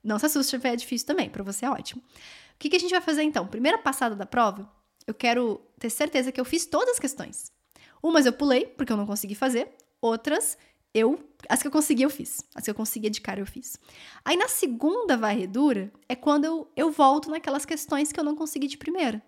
não 0.03 0.19
se 0.19 0.27
assuste 0.27 0.59
se 0.59 0.69
é 0.69 0.77
difícil 0.77 1.07
também. 1.07 1.29
Pra 1.31 1.43
você 1.43 1.65
é 1.65 1.71
ótimo. 1.71 2.03
O 2.03 2.59
que, 2.59 2.69
que 2.69 2.77
a 2.77 2.81
gente 2.81 2.91
vai 2.91 3.01
fazer 3.01 3.23
então? 3.23 3.47
Primeira 3.47 3.79
passada 3.79 4.15
da 4.15 4.27
prova, 4.27 4.71
eu 5.07 5.15
quero 5.15 5.61
ter 5.79 5.91
certeza 5.91 6.31
que 6.33 6.41
eu 6.41 6.45
fiz 6.45 6.67
todas 6.67 6.91
as 6.91 6.99
questões. 6.99 7.53
Umas 8.03 8.27
eu 8.27 8.33
pulei, 8.33 8.67
porque 8.67 8.93
eu 8.93 8.97
não 8.97 9.07
consegui 9.07 9.35
fazer. 9.35 9.69
Outras, 10.01 10.59
eu. 10.95 11.19
As 11.49 11.63
que 11.63 11.69
eu 11.69 11.73
consegui, 11.73 12.03
eu 12.03 12.11
fiz. 12.11 12.45
As 12.55 12.65
que 12.65 12.71
eu 12.71 12.75
conseguia 12.75 13.11
de 13.11 13.21
cara, 13.21 13.41
eu 13.41 13.47
fiz. 13.47 13.79
Aí 14.25 14.37
na 14.37 14.49
segunda 14.49 15.17
varredura 15.17 15.93
é 16.09 16.17
quando 16.17 16.45
eu, 16.45 16.71
eu 16.77 16.91
volto 16.91 17.31
naquelas 17.31 17.65
questões 17.65 18.13
que 18.13 18.19
eu 18.19 18.25
não 18.25 18.35
consegui 18.35 18.67
de 18.67 18.77
primeira. 18.77 19.23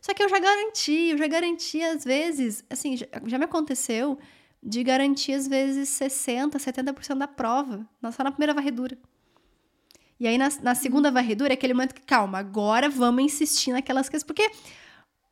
Só 0.00 0.14
que 0.14 0.22
eu 0.22 0.28
já 0.28 0.38
garanti, 0.38 1.10
eu 1.10 1.18
já 1.18 1.26
garanti 1.26 1.82
às 1.82 2.04
vezes, 2.04 2.64
assim, 2.70 2.96
já, 2.96 3.06
já 3.26 3.38
me 3.38 3.44
aconteceu 3.44 4.18
de 4.62 4.82
garantir 4.82 5.32
às 5.32 5.46
vezes 5.46 5.88
60%, 5.88 6.52
70% 6.56 7.18
da 7.18 7.28
prova, 7.28 7.86
só 8.12 8.22
na 8.22 8.30
primeira 8.30 8.54
varredura. 8.54 8.98
E 10.18 10.26
aí, 10.26 10.38
na, 10.38 10.48
na 10.62 10.74
segunda 10.74 11.10
varredura, 11.10 11.52
é 11.52 11.54
aquele 11.54 11.74
momento 11.74 11.94
que, 11.94 12.00
calma, 12.00 12.38
agora 12.38 12.88
vamos 12.88 13.22
insistir 13.22 13.72
naquelas 13.72 14.08
questões. 14.08 14.24
Porque 14.26 14.50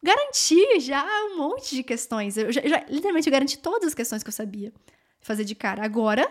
garanti 0.04 0.80
já 0.80 1.04
um 1.30 1.38
monte 1.38 1.74
de 1.74 1.82
questões. 1.82 2.36
Eu 2.36 2.52
já, 2.52 2.60
já, 2.60 2.84
literalmente, 2.88 3.26
eu 3.26 3.32
garanti 3.32 3.58
todas 3.58 3.88
as 3.88 3.94
questões 3.94 4.22
que 4.22 4.28
eu 4.28 4.32
sabia 4.32 4.72
fazer 5.20 5.44
de 5.44 5.54
cara. 5.54 5.82
Agora, 5.82 6.30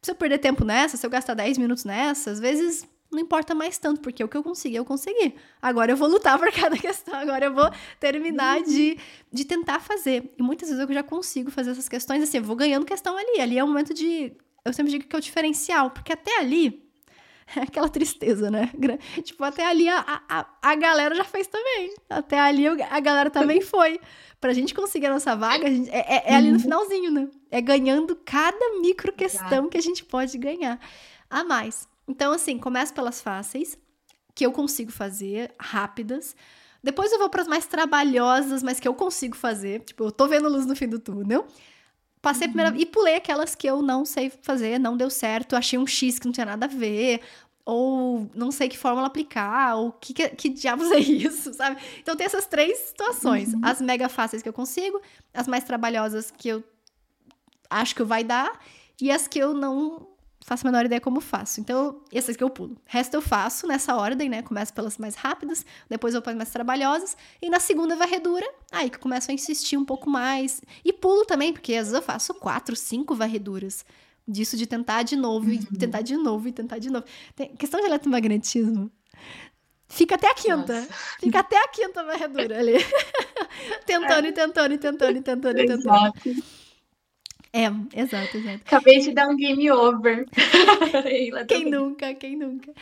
se 0.00 0.10
eu 0.10 0.14
perder 0.14 0.38
tempo 0.38 0.64
nessa, 0.64 0.96
se 0.96 1.04
eu 1.04 1.10
gastar 1.10 1.34
10 1.34 1.58
minutos 1.58 1.84
nessa, 1.84 2.30
às 2.30 2.38
vezes 2.38 2.88
não 3.10 3.20
importa 3.20 3.54
mais 3.54 3.78
tanto, 3.78 4.00
porque 4.00 4.22
o 4.22 4.28
que 4.28 4.36
eu 4.36 4.42
consegui, 4.42 4.76
eu 4.76 4.84
consegui. 4.84 5.34
Agora 5.60 5.92
eu 5.92 5.96
vou 5.96 6.08
lutar 6.08 6.38
por 6.38 6.52
cada 6.52 6.76
questão, 6.76 7.14
agora 7.14 7.46
eu 7.46 7.54
vou 7.54 7.68
terminar 7.98 8.62
de, 8.62 8.96
de 9.32 9.44
tentar 9.44 9.80
fazer. 9.80 10.32
E 10.38 10.42
muitas 10.42 10.68
vezes 10.68 10.82
eu 10.82 10.94
já 10.94 11.02
consigo 11.02 11.50
fazer 11.50 11.72
essas 11.72 11.88
questões 11.88 12.22
assim, 12.22 12.38
eu 12.38 12.44
vou 12.44 12.56
ganhando 12.56 12.86
questão 12.86 13.16
ali. 13.16 13.40
Ali 13.40 13.58
é 13.58 13.64
o 13.64 13.66
momento 13.66 13.92
de. 13.92 14.32
Eu 14.64 14.72
sempre 14.72 14.92
digo 14.92 15.04
que 15.04 15.14
é 15.14 15.18
o 15.18 15.22
diferencial, 15.22 15.90
porque 15.90 16.12
até 16.12 16.38
ali 16.38 16.83
É 17.56 17.60
aquela 17.62 17.88
tristeza, 17.88 18.50
né? 18.50 18.70
Tipo, 19.22 19.44
até 19.44 19.66
ali 19.66 19.88
a, 19.88 20.22
a, 20.28 20.46
a 20.62 20.74
galera 20.74 21.14
já 21.14 21.24
fez 21.24 21.46
também. 21.46 21.94
Até 22.08 22.38
ali 22.38 22.66
a 22.66 23.00
galera 23.00 23.30
também 23.30 23.60
foi. 23.62 24.00
Pra 24.40 24.52
gente 24.52 24.74
conseguir 24.74 25.06
a 25.06 25.12
nossa 25.12 25.34
vaga, 25.34 25.66
a 25.66 25.70
gente, 25.70 25.88
é, 25.90 26.16
é, 26.16 26.32
é, 26.32 26.34
ali 26.34 26.48
no 26.48 26.54
uhum. 26.54 26.60
finalzinho, 26.60 27.10
né? 27.10 27.28
É 27.50 27.60
ganhando 27.60 28.14
cada 28.24 28.78
micro 28.80 29.12
questão 29.12 29.68
que 29.68 29.78
a 29.78 29.82
gente 29.82 30.04
pode 30.04 30.36
ganhar 30.36 30.78
a 31.30 31.42
mais. 31.42 31.88
Então, 32.06 32.32
assim, 32.32 32.58
começo 32.58 32.92
pelas 32.92 33.22
fáceis, 33.22 33.78
que 34.34 34.44
eu 34.44 34.52
consigo 34.52 34.92
fazer, 34.92 35.54
rápidas. 35.58 36.36
Depois 36.82 37.10
eu 37.10 37.18
vou 37.18 37.30
para 37.30 37.40
as 37.40 37.48
mais 37.48 37.66
trabalhosas, 37.66 38.62
mas 38.62 38.78
que 38.78 38.86
eu 38.86 38.94
consigo 38.94 39.34
fazer. 39.34 39.80
Tipo, 39.80 40.04
eu 40.04 40.12
tô 40.12 40.26
vendo 40.28 40.48
luz 40.48 40.66
no 40.66 40.76
fim 40.76 40.88
do 40.88 40.98
túnel. 40.98 41.46
Passei 42.24 42.46
uhum. 42.46 42.54
primeira 42.54 42.80
e 42.80 42.86
pulei 42.86 43.16
aquelas 43.16 43.54
que 43.54 43.66
eu 43.66 43.82
não 43.82 44.02
sei 44.06 44.32
fazer, 44.40 44.80
não 44.80 44.96
deu 44.96 45.10
certo, 45.10 45.54
achei 45.54 45.78
um 45.78 45.86
X 45.86 46.18
que 46.18 46.24
não 46.24 46.32
tinha 46.32 46.46
nada 46.46 46.64
a 46.64 46.68
ver, 46.68 47.20
ou 47.66 48.30
não 48.34 48.50
sei 48.50 48.66
que 48.66 48.78
fórmula 48.78 49.06
aplicar, 49.06 49.76
ou 49.76 49.92
que, 49.92 50.14
que, 50.14 50.30
que 50.30 50.48
diabos 50.48 50.90
é 50.90 50.98
isso, 51.04 51.52
sabe? 51.52 51.76
Então 52.00 52.16
tem 52.16 52.24
essas 52.24 52.46
três 52.46 52.78
situações: 52.78 53.52
uhum. 53.52 53.60
as 53.62 53.78
mega 53.78 54.08
fáceis 54.08 54.42
que 54.42 54.48
eu 54.48 54.54
consigo, 54.54 55.02
as 55.34 55.46
mais 55.46 55.64
trabalhosas 55.64 56.30
que 56.30 56.48
eu 56.48 56.64
acho 57.68 57.94
que 57.94 58.02
vai 58.02 58.24
dar, 58.24 58.58
e 58.98 59.10
as 59.10 59.28
que 59.28 59.38
eu 59.38 59.52
não 59.52 60.08
faço 60.44 60.66
a 60.66 60.70
menor 60.70 60.84
ideia 60.84 61.00
como 61.00 61.20
faço. 61.22 61.58
Então, 61.58 62.02
essas 62.12 62.36
que 62.36 62.44
eu 62.44 62.50
pulo. 62.50 62.74
O 62.74 62.78
resto 62.84 63.14
eu 63.14 63.22
faço 63.22 63.66
nessa 63.66 63.96
ordem, 63.96 64.28
né? 64.28 64.42
Começo 64.42 64.74
pelas 64.74 64.98
mais 64.98 65.14
rápidas, 65.14 65.64
depois 65.88 66.14
eu 66.14 66.20
para 66.20 66.32
as 66.32 66.36
mais 66.36 66.50
trabalhosas, 66.50 67.16
e 67.40 67.48
na 67.48 67.58
segunda 67.58 67.96
varredura, 67.96 68.46
aí 68.70 68.90
que 68.90 68.96
eu 68.96 69.00
começo 69.00 69.30
a 69.30 69.34
insistir 69.34 69.78
um 69.78 69.84
pouco 69.84 70.10
mais. 70.10 70.60
E 70.84 70.92
pulo 70.92 71.24
também, 71.24 71.52
porque 71.52 71.72
às 71.72 71.86
vezes 71.86 71.94
eu 71.94 72.02
faço 72.02 72.34
quatro, 72.34 72.76
cinco 72.76 73.14
varreduras. 73.14 73.84
Disso 74.26 74.56
de 74.56 74.66
tentar 74.66 75.02
de 75.02 75.16
novo, 75.16 75.46
uhum. 75.46 75.54
e 75.54 75.78
tentar 75.78 76.02
de 76.02 76.16
novo, 76.16 76.48
e 76.48 76.52
tentar 76.52 76.78
de 76.78 76.90
novo. 76.90 77.04
Tem 77.34 77.54
questão 77.56 77.80
de 77.80 77.86
eletromagnetismo. 77.86 78.90
Fica 79.88 80.14
até 80.14 80.30
a 80.30 80.34
quinta. 80.34 80.80
Nossa. 80.80 80.88
Fica 81.20 81.40
até 81.40 81.56
a 81.56 81.68
quinta 81.68 82.02
varredura 82.04 82.58
ali. 82.58 82.74
tentando, 83.86 84.26
é. 84.26 84.28
e 84.28 84.32
tentando, 84.32 84.74
e 84.74 84.78
tentando, 84.78 85.18
e 85.18 85.22
tentando, 85.22 85.58
e 85.58 85.66
tentando. 85.66 86.14
É, 87.56 87.66
exato, 88.00 88.36
exato. 88.36 88.62
Acabei 88.66 88.98
de 88.98 89.12
dar 89.12 89.28
um 89.28 89.36
game 89.36 89.70
over. 89.70 90.26
quem 91.46 91.70
nunca, 91.70 92.12
quem 92.12 92.34
nunca. 92.36 92.74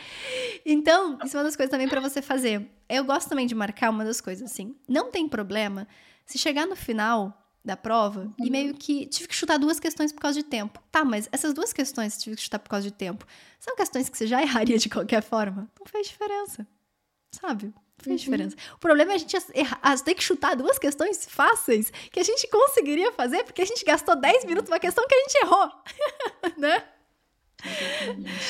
Então, 0.65 1.19
isso 1.23 1.37
é 1.37 1.39
uma 1.39 1.43
das 1.43 1.55
coisas 1.55 1.69
também 1.69 1.87
para 1.87 2.01
você 2.01 2.23
fazer. 2.23 2.67
Eu 2.89 3.05
gosto 3.05 3.29
também 3.29 3.45
de 3.45 3.53
marcar 3.53 3.91
uma 3.91 4.03
das 4.03 4.19
coisas 4.19 4.51
assim. 4.51 4.75
Não 4.89 5.11
tem 5.11 5.29
problema 5.29 5.87
se 6.25 6.39
chegar 6.39 6.65
no 6.65 6.75
final 6.75 7.39
da 7.63 7.77
prova 7.77 8.21
uhum. 8.21 8.33
e 8.39 8.49
meio 8.49 8.73
que 8.73 9.05
tive 9.05 9.27
que 9.27 9.35
chutar 9.35 9.59
duas 9.59 9.79
questões 9.79 10.11
por 10.11 10.19
causa 10.19 10.41
de 10.41 10.43
tempo. 10.43 10.81
Tá, 10.91 11.05
mas 11.05 11.29
essas 11.31 11.53
duas 11.53 11.71
questões 11.71 12.15
que 12.15 12.23
tive 12.23 12.35
que 12.35 12.41
chutar 12.41 12.57
por 12.57 12.69
causa 12.71 12.87
de 12.87 12.93
tempo 12.93 13.27
são 13.59 13.75
questões 13.75 14.09
que 14.09 14.17
você 14.17 14.25
já 14.25 14.41
erraria 14.41 14.79
de 14.79 14.89
qualquer 14.89 15.21
forma. 15.21 15.69
Não 15.79 15.85
fez 15.85 16.07
diferença. 16.07 16.67
Sabe? 17.31 17.71
Fez 18.03 18.21
uhum. 18.21 18.25
diferença. 18.25 18.55
O 18.75 18.77
problema 18.77 19.13
é 19.13 19.15
a 19.15 19.17
gente 19.17 19.37
errar, 19.53 19.79
ter 20.03 20.13
que 20.13 20.23
chutar 20.23 20.55
duas 20.55 20.77
questões 20.77 21.25
fáceis 21.25 21.91
que 22.11 22.19
a 22.19 22.23
gente 22.23 22.47
conseguiria 22.47 23.11
fazer 23.11 23.43
porque 23.43 23.61
a 23.61 23.65
gente 23.65 23.83
gastou 23.85 24.15
10 24.15 24.45
minutos 24.45 24.69
numa 24.69 24.79
questão 24.79 25.07
que 25.07 25.15
a 25.15 25.19
gente 25.19 25.35
errou. 25.37 25.71
né? 26.57 26.83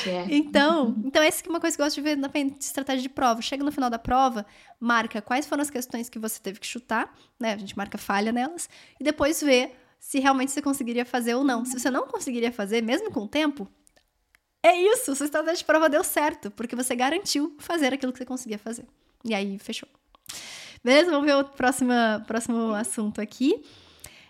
É. 0.08 0.26
Então, 0.36 0.96
então 1.06 1.22
essa 1.22 1.46
é 1.46 1.50
uma 1.50 1.60
coisa 1.60 1.78
que 1.78 1.82
eu 1.82 1.86
gosto 1.86 1.96
de 1.96 2.02
ver 2.02 2.18
na 2.18 2.30
estratégia 2.60 3.02
de 3.04 3.10
prova. 3.10 3.42
Chega 3.42 3.64
no 3.64 3.72
final 3.72 3.90
da 3.90 4.00
prova, 4.00 4.46
marca 4.80 5.22
quais 5.22 5.46
foram 5.46 5.62
as 5.62 5.70
questões 5.70 6.10
que 6.10 6.18
você 6.18 6.40
teve 6.42 6.60
que 6.60 6.66
chutar, 6.66 7.16
né? 7.40 7.54
A 7.54 7.58
gente 7.58 7.78
marca 7.78 7.98
falha 7.98 8.32
nelas, 8.32 8.68
e 9.00 9.04
depois 9.04 9.40
vê 9.42 9.72
se 10.00 10.20
realmente 10.20 10.52
você 10.52 10.62
conseguiria 10.62 11.06
fazer 11.06 11.36
ou 11.36 11.44
não. 11.44 11.64
Se 11.64 11.80
você 11.80 11.92
não 11.92 12.08
conseguiria 12.08 12.52
fazer, 12.52 12.82
mesmo 12.82 13.12
com 13.12 13.22
o 13.22 13.28
tempo, 13.28 13.68
é 14.64 14.76
isso, 14.76 15.16
sua 15.16 15.26
estratégia 15.26 15.58
de 15.58 15.66
prova 15.66 15.90
deu 15.90 16.04
certo, 16.04 16.50
porque 16.50 16.76
você 16.76 16.96
garantiu 16.96 17.56
fazer 17.60 17.94
aquilo 17.94 18.12
que 18.12 18.18
você 18.18 18.26
conseguia 18.26 18.58
fazer. 18.58 18.86
E 19.24 19.34
aí, 19.34 19.58
fechou. 19.60 19.88
Beleza? 20.84 21.12
Vamos 21.12 21.26
ver 21.26 21.36
o 21.36 21.44
próximo, 21.46 21.94
próximo 22.28 22.74
assunto 22.74 23.22
aqui. 23.22 23.64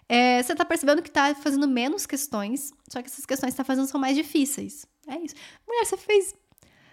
É, 0.07 0.43
você 0.43 0.53
tá 0.53 0.63
percebendo 0.63 1.01
que 1.01 1.09
tá 1.09 1.33
fazendo 1.33 1.67
menos 1.67 2.05
questões, 2.05 2.71
só 2.87 3.01
que 3.01 3.07
essas 3.07 3.25
questões 3.25 3.53
que 3.53 3.57
tá 3.57 3.63
fazendo 3.63 3.87
são 3.87 3.99
mais 3.99 4.15
difíceis. 4.15 4.85
É 5.07 5.17
isso. 5.17 5.35
Mulher, 5.67 5.85
você 5.85 5.97
fez 5.97 6.35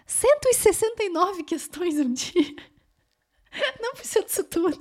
169 0.07 1.43
questões 1.43 1.99
um 1.99 2.11
dia. 2.13 2.55
Não 3.79 3.93
precisa 3.93 4.25
disso 4.25 4.43
tudo. 4.45 4.79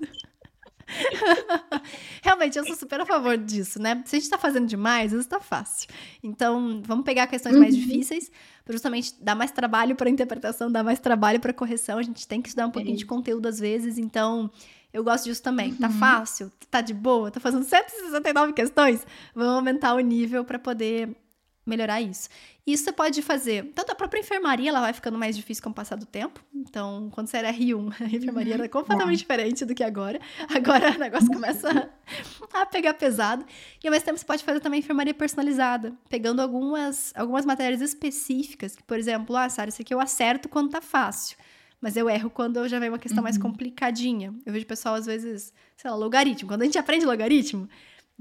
Realmente, 2.23 2.59
eu 2.59 2.67
sou 2.67 2.77
super 2.77 3.01
a 3.01 3.07
favor 3.07 3.37
disso, 3.37 3.81
né? 3.81 4.03
Se 4.07 4.17
a 4.17 4.19
gente 4.19 4.31
tá 4.31 4.39
fazendo 4.39 4.67
demais, 4.67 5.07
às 5.07 5.13
vezes 5.13 5.27
tá 5.27 5.41
fácil. 5.41 5.89
Então, 6.23 6.83
vamos 6.85 7.05
pegar 7.05 7.27
questões 7.27 7.55
uhum. 7.55 7.61
mais 7.61 7.77
difíceis, 7.77 8.31
para 8.60 8.60
justamente 8.73 9.15
dar 9.21 9.35
mais 9.35 9.51
trabalho 9.51 9.97
para 9.97 10.11
interpretação, 10.11 10.71
dar 10.71 10.83
mais 10.83 10.99
trabalho 10.99 11.41
para 11.41 11.53
correção. 11.53 11.99
A 11.99 12.03
gente 12.03 12.27
tem 12.27 12.41
que 12.41 12.49
estudar 12.49 12.67
um 12.67 12.71
pouquinho 12.71 12.95
é. 12.95 12.99
de 12.99 13.07
conteúdo 13.07 13.47
às 13.47 13.59
vezes, 13.59 13.99
então 13.99 14.51
eu 14.93 15.05
gosto 15.05 15.25
disso 15.25 15.43
também. 15.43 15.75
Tá 15.75 15.87
uhum. 15.87 15.93
Tá 15.93 15.99
fácil? 15.99 16.53
Tá 16.71 16.81
de 16.81 16.95
boa? 16.95 17.31
Tá 17.31 17.41
fazendo 17.41 17.65
169 17.65 18.53
questões? 18.53 19.07
Vamos 19.35 19.55
aumentar 19.55 19.95
o 19.95 20.01
nível 20.01 20.45
para 20.45 20.59
poder 20.59 21.17
melhorar 21.65 22.01
isso. 22.01 22.29
Isso 22.67 22.85
você 22.85 22.93
pode 22.93 23.23
fazer, 23.23 23.73
tanto 23.75 23.91
a 23.91 23.95
própria 23.95 24.21
enfermaria, 24.21 24.71
ela 24.71 24.81
vai 24.81 24.93
ficando 24.93 25.19
mais 25.19 25.37
difícil 25.37 25.63
com 25.63 25.71
o 25.71 25.75
passar 25.75 25.97
do 25.97 26.07
tempo. 26.07 26.45
Então, 26.55 27.11
quando 27.13 27.29
você 27.29 27.39
era 27.39 27.53
R1, 27.53 27.93
a 28.01 28.05
enfermaria 28.05 28.55
era 28.55 28.69
completamente 28.69 29.19
diferente 29.19 29.65
do 29.65 29.75
que 29.75 29.83
agora. 29.83 30.21
Agora 30.49 30.95
o 30.95 30.99
negócio 30.99 31.29
começa 31.29 31.69
a 32.53 32.67
pegar 32.67 32.95
pesado. 32.95 33.45
E 33.83 33.87
ao 33.87 33.93
mesmo 33.93 34.07
tempo 34.07 34.19
você 34.19 34.25
pode 34.25 34.45
fazer 34.45 34.61
também 34.61 34.81
enfermaria 34.81 35.15
personalizada, 35.15 35.93
pegando 36.09 36.41
algumas, 36.41 37.13
algumas 37.15 37.45
matérias 37.45 37.81
específicas, 37.81 38.77
que, 38.77 38.83
por 38.83 38.99
exemplo, 38.99 39.37
ah, 39.37 39.49
Sara, 39.49 39.69
isso 39.69 39.83
aqui 39.83 39.93
eu 39.93 40.01
acerto 40.01 40.49
quando 40.49 40.71
tá 40.71 40.81
fácil. 40.81 41.37
Mas 41.81 41.97
eu 41.97 42.11
erro 42.11 42.29
quando 42.29 42.59
eu 42.59 42.69
já 42.69 42.79
vejo 42.79 42.93
uma 42.93 42.99
questão 42.99 43.21
uhum. 43.21 43.25
mais 43.25 43.39
complicadinha. 43.39 44.35
Eu 44.45 44.53
vejo 44.53 44.67
pessoal, 44.67 44.97
às 44.97 45.07
vezes, 45.07 45.53
sei 45.77 45.91
lá, 45.91 45.97
logaritmo. 45.97 46.47
Quando 46.47 46.61
a 46.61 46.65
gente 46.67 46.77
aprende 46.77 47.07
logaritmo, 47.07 47.67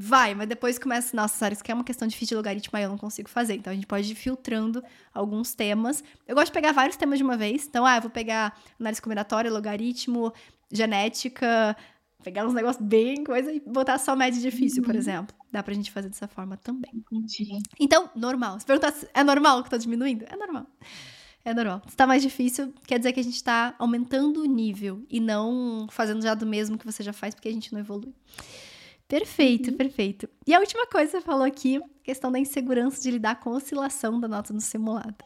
Vai, 0.01 0.34
mas 0.34 0.48
depois 0.48 0.79
começa, 0.79 1.13
nossa, 1.13 1.36
Sara, 1.36 1.51
isso 1.51 1.62
aqui 1.62 1.74
é 1.74 1.75
uma 1.75 1.84
questão 1.84 2.08
difícil 2.08 2.29
de 2.29 2.36
logaritmo, 2.36 2.72
aí 2.77 2.84
eu 2.84 2.89
não 2.89 2.98
consigo 2.98 3.27
fazer. 3.27 3.56
Então 3.56 3.70
a 3.70 3.75
gente 3.75 3.86
pode 3.86 4.10
ir 4.10 4.15
filtrando 4.15 4.82
alguns 5.13 5.53
temas. 5.53 6.01
Eu 6.25 6.36
gosto 6.36 6.48
de 6.48 6.53
pegar 6.53 6.72
vários 6.72 6.96
temas 6.96 7.18
de 7.18 7.24
uma 7.24 7.36
vez. 7.36 7.68
Então, 7.68 7.86
ah, 7.86 7.98
eu 7.98 8.01
vou 8.03 8.10
pegar 8.10 8.58
análise 8.79 9.01
combinatória, 9.01 9.51
logaritmo, 9.51 10.32
genética, 10.72 11.75
pegar 12.24 12.48
uns 12.48 12.53
negócios 12.53 12.82
bem 12.82 13.25
coisa 13.25 13.51
e 13.51 13.60
botar 13.60 13.98
só 13.98 14.15
média 14.15 14.39
difícil, 14.39 14.82
uhum. 14.82 14.86
por 14.86 14.96
exemplo. 14.96 15.36
Dá 15.51 15.62
pra 15.62 15.74
gente 15.74 15.91
fazer 15.91 16.08
dessa 16.08 16.29
forma 16.29 16.56
também. 16.56 16.91
Entendi. 16.94 17.60
Então, 17.77 18.10
normal. 18.15 18.58
Se 18.58 18.65
perguntar 18.65 18.94
se 18.94 19.06
é 19.13 19.22
normal 19.22 19.65
que 19.65 19.70
tá 19.70 19.75
diminuindo? 19.75 20.24
É 20.29 20.38
normal. 20.38 20.65
É 21.44 21.53
normal. 21.53 21.82
Se 21.89 21.98
tá 21.98 22.08
mais 22.08 22.24
difícil, 22.24 22.74
quer 22.88 23.00
dizer 23.00 23.12
que 23.12 23.20
a 23.20 23.24
gente 23.24 23.44
tá 23.44 23.75
aumentando 23.77 24.44
o 24.44 24.46
nível 24.46 25.06
e 25.10 25.20
não 25.20 25.88
fazendo 25.91 26.22
já 26.22 26.34
do 26.34 26.46
mesmo 26.46 26.77
que 26.77 26.86
você 26.86 27.03
já 27.03 27.12
faz, 27.12 27.36
porque 27.36 27.50
a 27.50 27.51
gente 27.51 27.74
não 27.74 27.82
evolui. 27.82 28.13
Perfeito, 29.10 29.72
uhum. 29.72 29.78
perfeito. 29.78 30.30
E 30.46 30.54
a 30.54 30.60
última 30.60 30.86
coisa 30.86 31.08
que 31.08 31.18
você 31.18 31.22
falou 31.22 31.44
aqui, 31.44 31.82
questão 32.04 32.32
da 32.32 32.38
insegurança 32.38 33.01
de 33.01 33.10
lidar 33.10 33.39
com 33.39 33.51
a 33.51 33.58
oscilação 33.58 34.20
da 34.20 34.28
nota 34.28 34.54
no 34.54 34.62
simulado. 34.62 35.25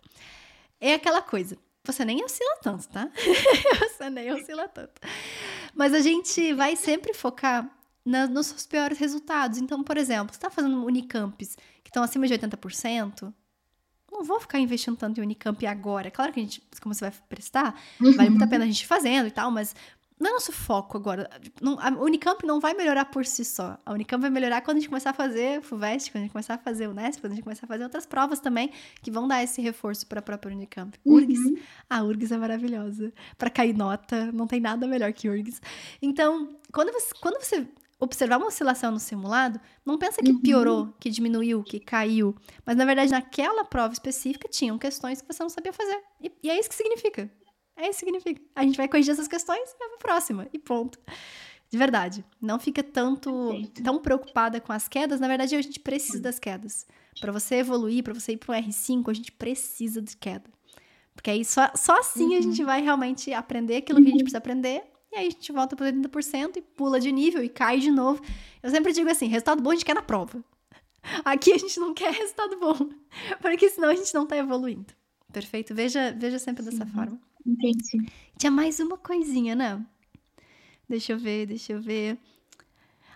É 0.79 0.93
aquela 0.93 1.21
coisa, 1.21 1.57
você 1.83 2.05
nem 2.05 2.23
oscila 2.23 2.55
tanto, 2.61 2.87
tá? 2.87 3.11
você 3.91 4.09
nem 4.09 4.31
oscila 4.31 4.69
tanto. 4.69 5.01
Mas 5.75 5.93
a 5.93 5.99
gente 5.99 6.53
vai 6.53 6.77
sempre 6.77 7.13
focar 7.13 7.69
na, 8.05 8.25
nos 8.25 8.47
seus 8.47 8.65
piores 8.65 8.97
resultados. 8.97 9.57
Então, 9.57 9.83
por 9.83 9.97
exemplo, 9.97 10.33
você 10.33 10.37
está 10.37 10.49
fazendo 10.49 10.85
Unicamps 10.85 11.57
que 11.83 11.89
estão 11.89 12.03
acima 12.03 12.25
de 12.25 12.33
80%, 12.35 13.33
não 14.09 14.23
vou 14.23 14.39
ficar 14.39 14.59
investindo 14.59 14.95
tanto 14.95 15.19
em 15.19 15.23
Unicamp 15.23 15.65
agora. 15.65 16.09
Claro 16.09 16.31
que 16.31 16.39
a 16.39 16.43
gente, 16.43 16.63
como 16.81 16.95
você 16.95 17.09
vai 17.09 17.13
prestar, 17.27 17.77
vale 17.99 18.29
muito 18.29 18.43
a 18.43 18.47
pena 18.47 18.63
a 18.63 18.67
gente 18.67 18.87
fazendo 18.87 19.27
e 19.27 19.31
tal, 19.31 19.51
mas 19.51 19.75
não 20.23 20.29
é 20.29 20.33
nosso 20.33 20.53
foco 20.53 20.97
agora. 20.97 21.29
Não, 21.61 21.77
a 21.79 21.89
Unicamp 21.89 22.45
não 22.45 22.59
vai 22.59 22.73
melhorar 22.73 23.05
por 23.05 23.25
si 23.25 23.43
só. 23.43 23.77
A 23.85 23.91
Unicamp 23.91 24.21
vai 24.21 24.29
melhorar 24.29 24.61
quando 24.61 24.77
a 24.77 24.79
gente 24.79 24.87
começar 24.89 25.09
a 25.09 25.13
fazer 25.13 25.61
FUVEST, 25.61 26.11
quando 26.11 26.21
a 26.21 26.21
gente 26.21 26.31
começar 26.31 26.53
a 26.53 26.57
fazer 26.57 26.87
o 26.87 26.93
NESP, 26.93 27.21
quando 27.21 27.33
a 27.33 27.35
gente 27.35 27.43
começar 27.43 27.65
a 27.65 27.67
fazer 27.67 27.83
outras 27.83 28.05
provas 28.05 28.39
também, 28.39 28.71
que 29.01 29.11
vão 29.11 29.27
dar 29.27 29.43
esse 29.43 29.61
reforço 29.61 30.07
para 30.07 30.19
a 30.19 30.21
própria 30.21 30.55
Unicamp. 30.55 30.97
Uhum. 31.03 31.15
URGS, 31.15 31.61
a 31.89 32.03
URGS 32.03 32.31
é 32.31 32.37
maravilhosa. 32.37 33.13
Para 33.37 33.49
cair 33.49 33.75
nota, 33.75 34.31
não 34.31 34.47
tem 34.47 34.61
nada 34.61 34.87
melhor 34.87 35.11
que 35.11 35.29
URGS. 35.29 35.61
Então, 36.01 36.57
quando 36.71 36.93
você, 36.93 37.13
quando 37.19 37.43
você 37.43 37.67
observar 37.99 38.37
uma 38.37 38.47
oscilação 38.47 38.91
no 38.91 38.99
simulado, 38.99 39.59
não 39.85 39.97
pensa 39.97 40.21
que 40.21 40.31
uhum. 40.31 40.41
piorou, 40.41 40.93
que 40.99 41.09
diminuiu, 41.09 41.63
que 41.63 41.79
caiu. 41.81 42.33
Mas, 42.65 42.77
na 42.77 42.85
verdade, 42.85 43.11
naquela 43.11 43.65
prova 43.65 43.93
específica, 43.93 44.47
tinham 44.47 44.77
questões 44.77 45.21
que 45.21 45.27
você 45.27 45.43
não 45.43 45.49
sabia 45.49 45.73
fazer. 45.73 46.01
E, 46.21 46.31
e 46.43 46.49
é 46.49 46.57
isso 46.57 46.69
que 46.69 46.75
significa. 46.75 47.29
É 47.75 47.89
isso 47.89 47.99
que 47.99 48.05
significa. 48.05 48.41
A 48.55 48.63
gente 48.63 48.77
vai 48.77 48.87
corrigir 48.87 49.11
essas 49.11 49.27
questões 49.27 49.71
e 49.71 49.77
vai 49.77 49.89
pra 49.89 49.97
próxima. 49.97 50.47
E 50.53 50.59
ponto. 50.59 50.99
De 51.69 51.77
verdade. 51.77 52.23
Não 52.39 52.59
fica 52.59 52.83
tanto 52.83 53.31
Perfeito. 53.49 53.83
tão 53.83 53.99
preocupada 53.99 54.61
com 54.61 54.71
as 54.71 54.87
quedas. 54.87 55.19
Na 55.19 55.27
verdade, 55.27 55.55
a 55.55 55.61
gente 55.61 55.79
precisa 55.79 56.21
das 56.21 56.37
quedas. 56.37 56.85
Para 57.19 57.31
você 57.31 57.55
evoluir, 57.55 58.03
para 58.03 58.13
você 58.13 58.33
ir 58.33 58.37
para 58.37 58.55
um 58.55 58.61
R5, 58.61 59.09
a 59.09 59.13
gente 59.13 59.31
precisa 59.31 60.01
de 60.01 60.15
queda. 60.15 60.49
Porque 61.15 61.29
aí 61.29 61.45
só, 61.45 61.71
só 61.75 61.99
assim 61.99 62.29
uhum. 62.29 62.37
a 62.37 62.41
gente 62.41 62.63
vai 62.63 62.81
realmente 62.81 63.33
aprender 63.33 63.77
aquilo 63.77 64.01
que 64.01 64.07
a 64.07 64.11
gente 64.11 64.23
precisa 64.23 64.37
aprender. 64.37 64.83
E 65.11 65.15
aí 65.15 65.27
a 65.27 65.29
gente 65.29 65.51
volta 65.51 65.75
para 65.75 65.91
30% 65.91 66.57
e 66.57 66.61
pula 66.61 66.99
de 66.99 67.11
nível 67.11 67.43
e 67.43 67.49
cai 67.49 67.79
de 67.79 67.91
novo. 67.91 68.21
Eu 68.61 68.69
sempre 68.71 68.91
digo 68.93 69.09
assim: 69.09 69.27
resultado 69.27 69.61
bom 69.61 69.69
a 69.69 69.73
gente 69.73 69.85
quer 69.85 69.93
na 69.93 70.01
prova. 70.01 70.43
Aqui 71.23 71.53
a 71.53 71.57
gente 71.57 71.79
não 71.79 71.93
quer 71.93 72.11
resultado 72.11 72.59
bom. 72.59 72.89
Porque 73.41 73.69
senão 73.69 73.89
a 73.89 73.95
gente 73.95 74.13
não 74.13 74.25
tá 74.25 74.37
evoluindo. 74.37 74.93
Perfeito. 75.31 75.73
Veja, 75.75 76.15
veja 76.17 76.39
sempre 76.39 76.63
dessa 76.63 76.85
forma. 76.85 77.19
Entendi. 77.45 78.11
Tinha 78.37 78.51
mais 78.51 78.79
uma 78.79 78.97
coisinha, 78.97 79.55
né? 79.55 79.85
Deixa 80.87 81.13
eu 81.13 81.17
ver, 81.17 81.45
deixa 81.45 81.73
eu 81.73 81.81
ver. 81.81 82.17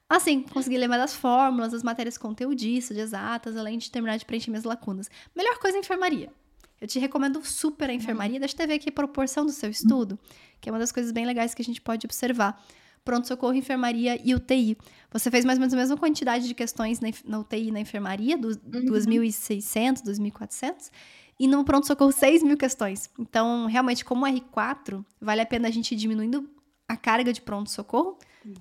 Assim, 0.09 0.41
consegui 0.41 0.77
lembrar 0.77 0.97
das 0.97 1.13
fórmulas, 1.13 1.73
das 1.73 1.83
matérias 1.83 2.17
conteudistas, 2.17 2.95
de 2.95 3.03
exatas, 3.03 3.57
além 3.57 3.77
de 3.77 3.91
terminar 3.91 4.17
de 4.17 4.25
preencher 4.25 4.49
minhas 4.49 4.63
lacunas. 4.63 5.09
Melhor 5.35 5.57
coisa 5.59 5.77
é 5.77 5.79
a 5.79 5.81
enfermaria. 5.81 6.31
Eu 6.79 6.87
te 6.87 6.99
recomendo 6.99 7.43
super 7.43 7.89
a 7.89 7.93
enfermaria. 7.93 8.39
Deixa 8.39 8.55
eu 8.61 8.67
ver 8.67 8.75
aqui 8.75 8.89
a 8.89 8.91
proporção 8.91 9.45
do 9.45 9.51
seu 9.51 9.69
estudo, 9.69 10.17
que 10.61 10.69
é 10.69 10.71
uma 10.71 10.79
das 10.79 10.91
coisas 10.91 11.11
bem 11.11 11.25
legais 11.25 11.53
que 11.53 11.61
a 11.61 11.65
gente 11.65 11.81
pode 11.81 12.05
observar. 12.05 12.63
Pronto-socorro, 13.07 13.53
enfermaria 13.53 14.19
e 14.21 14.35
UTI. 14.35 14.77
Você 15.13 15.31
fez 15.31 15.45
mais 15.45 15.57
ou 15.57 15.61
menos 15.61 15.73
a 15.73 15.77
mesma 15.77 15.95
quantidade 15.95 16.45
de 16.45 16.53
questões 16.53 16.99
na, 16.99 17.07
na 17.23 17.39
UTI 17.39 17.69
e 17.69 17.71
na 17.71 17.79
enfermaria, 17.79 18.37
do, 18.37 18.49
uhum. 18.49 18.91
2.600, 18.91 20.03
2.400, 20.03 20.91
e 21.39 21.47
no 21.47 21.63
pronto-socorro, 21.63 22.11
6 22.11 22.43
mil 22.43 22.57
questões. 22.57 23.09
Então, 23.17 23.65
realmente, 23.67 24.03
como 24.03 24.25
R4, 24.25 25.05
vale 25.21 25.39
a 25.39 25.45
pena 25.45 25.69
a 25.69 25.71
gente 25.71 25.93
ir 25.93 25.95
diminuindo 25.95 26.49
a 26.85 26.97
carga 26.97 27.31
de 27.31 27.41
pronto-socorro, 27.41 28.17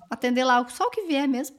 atender 0.09 0.45
lá 0.45 0.65
só 0.69 0.85
o 0.85 0.89
que 0.89 1.01
vier 1.01 1.27
mesmo, 1.27 1.57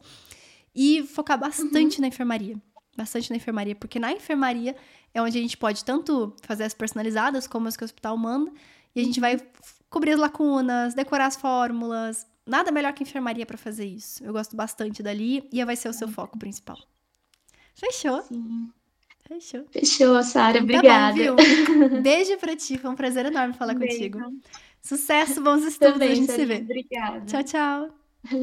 e 0.75 1.03
focar 1.03 1.39
bastante 1.39 1.97
uhum. 1.97 2.01
na 2.01 2.09
enfermaria. 2.09 2.57
Bastante 2.97 3.29
na 3.29 3.37
enfermaria, 3.37 3.75
porque 3.75 3.99
na 3.99 4.13
enfermaria 4.13 4.75
é 5.13 5.21
onde 5.21 5.37
a 5.37 5.43
gente 5.43 5.59
pode 5.59 5.85
tanto 5.85 6.35
fazer 6.43 6.65
as 6.65 6.73
personalizadas, 6.73 7.47
como 7.47 7.69
as 7.69 7.77
que 7.77 7.85
o 7.85 7.87
hospital 7.87 8.17
manda, 8.17 8.51
e 8.97 9.01
a 9.03 9.05
gente 9.05 9.21
vai 9.21 9.39
cobrir 9.91 10.13
as 10.13 10.19
lacunas, 10.19 10.95
decorar 10.95 11.27
as 11.27 11.37
fórmulas. 11.37 12.27
Nada 12.49 12.73
melhor 12.73 12.93
que 12.95 13.03
enfermaria 13.03 13.45
para 13.45 13.59
fazer 13.59 13.85
isso. 13.85 14.25
Eu 14.25 14.33
gosto 14.33 14.57
bastante 14.57 15.03
dali 15.03 15.47
e 15.53 15.63
vai 15.65 15.77
ser 15.77 15.89
o 15.89 15.93
seu 15.93 16.09
foco 16.09 16.39
principal. 16.39 16.79
Fechou? 17.75 18.23
Sim. 18.23 18.71
Fechou. 19.29 19.67
Fechou, 19.71 20.23
Sara. 20.23 20.59
Obrigada. 20.61 21.19
Tá 21.23 21.35
bom, 21.35 22.01
Beijo 22.01 22.39
pra 22.39 22.57
ti. 22.57 22.79
Foi 22.79 22.91
um 22.91 22.97
prazer 22.97 23.27
enorme 23.27 23.53
falar 23.53 23.75
Beijo. 23.75 23.97
contigo. 23.97 24.41
Sucesso, 24.81 25.43
bons 25.43 25.63
estudos. 25.65 25.93
Também, 25.95 26.13
a 26.13 26.15
gente 26.15 26.33
se 26.33 26.47
vê. 26.47 26.57
Obrigada. 26.57 27.27
Tchau, 27.27 27.45
tchau. 27.45 27.98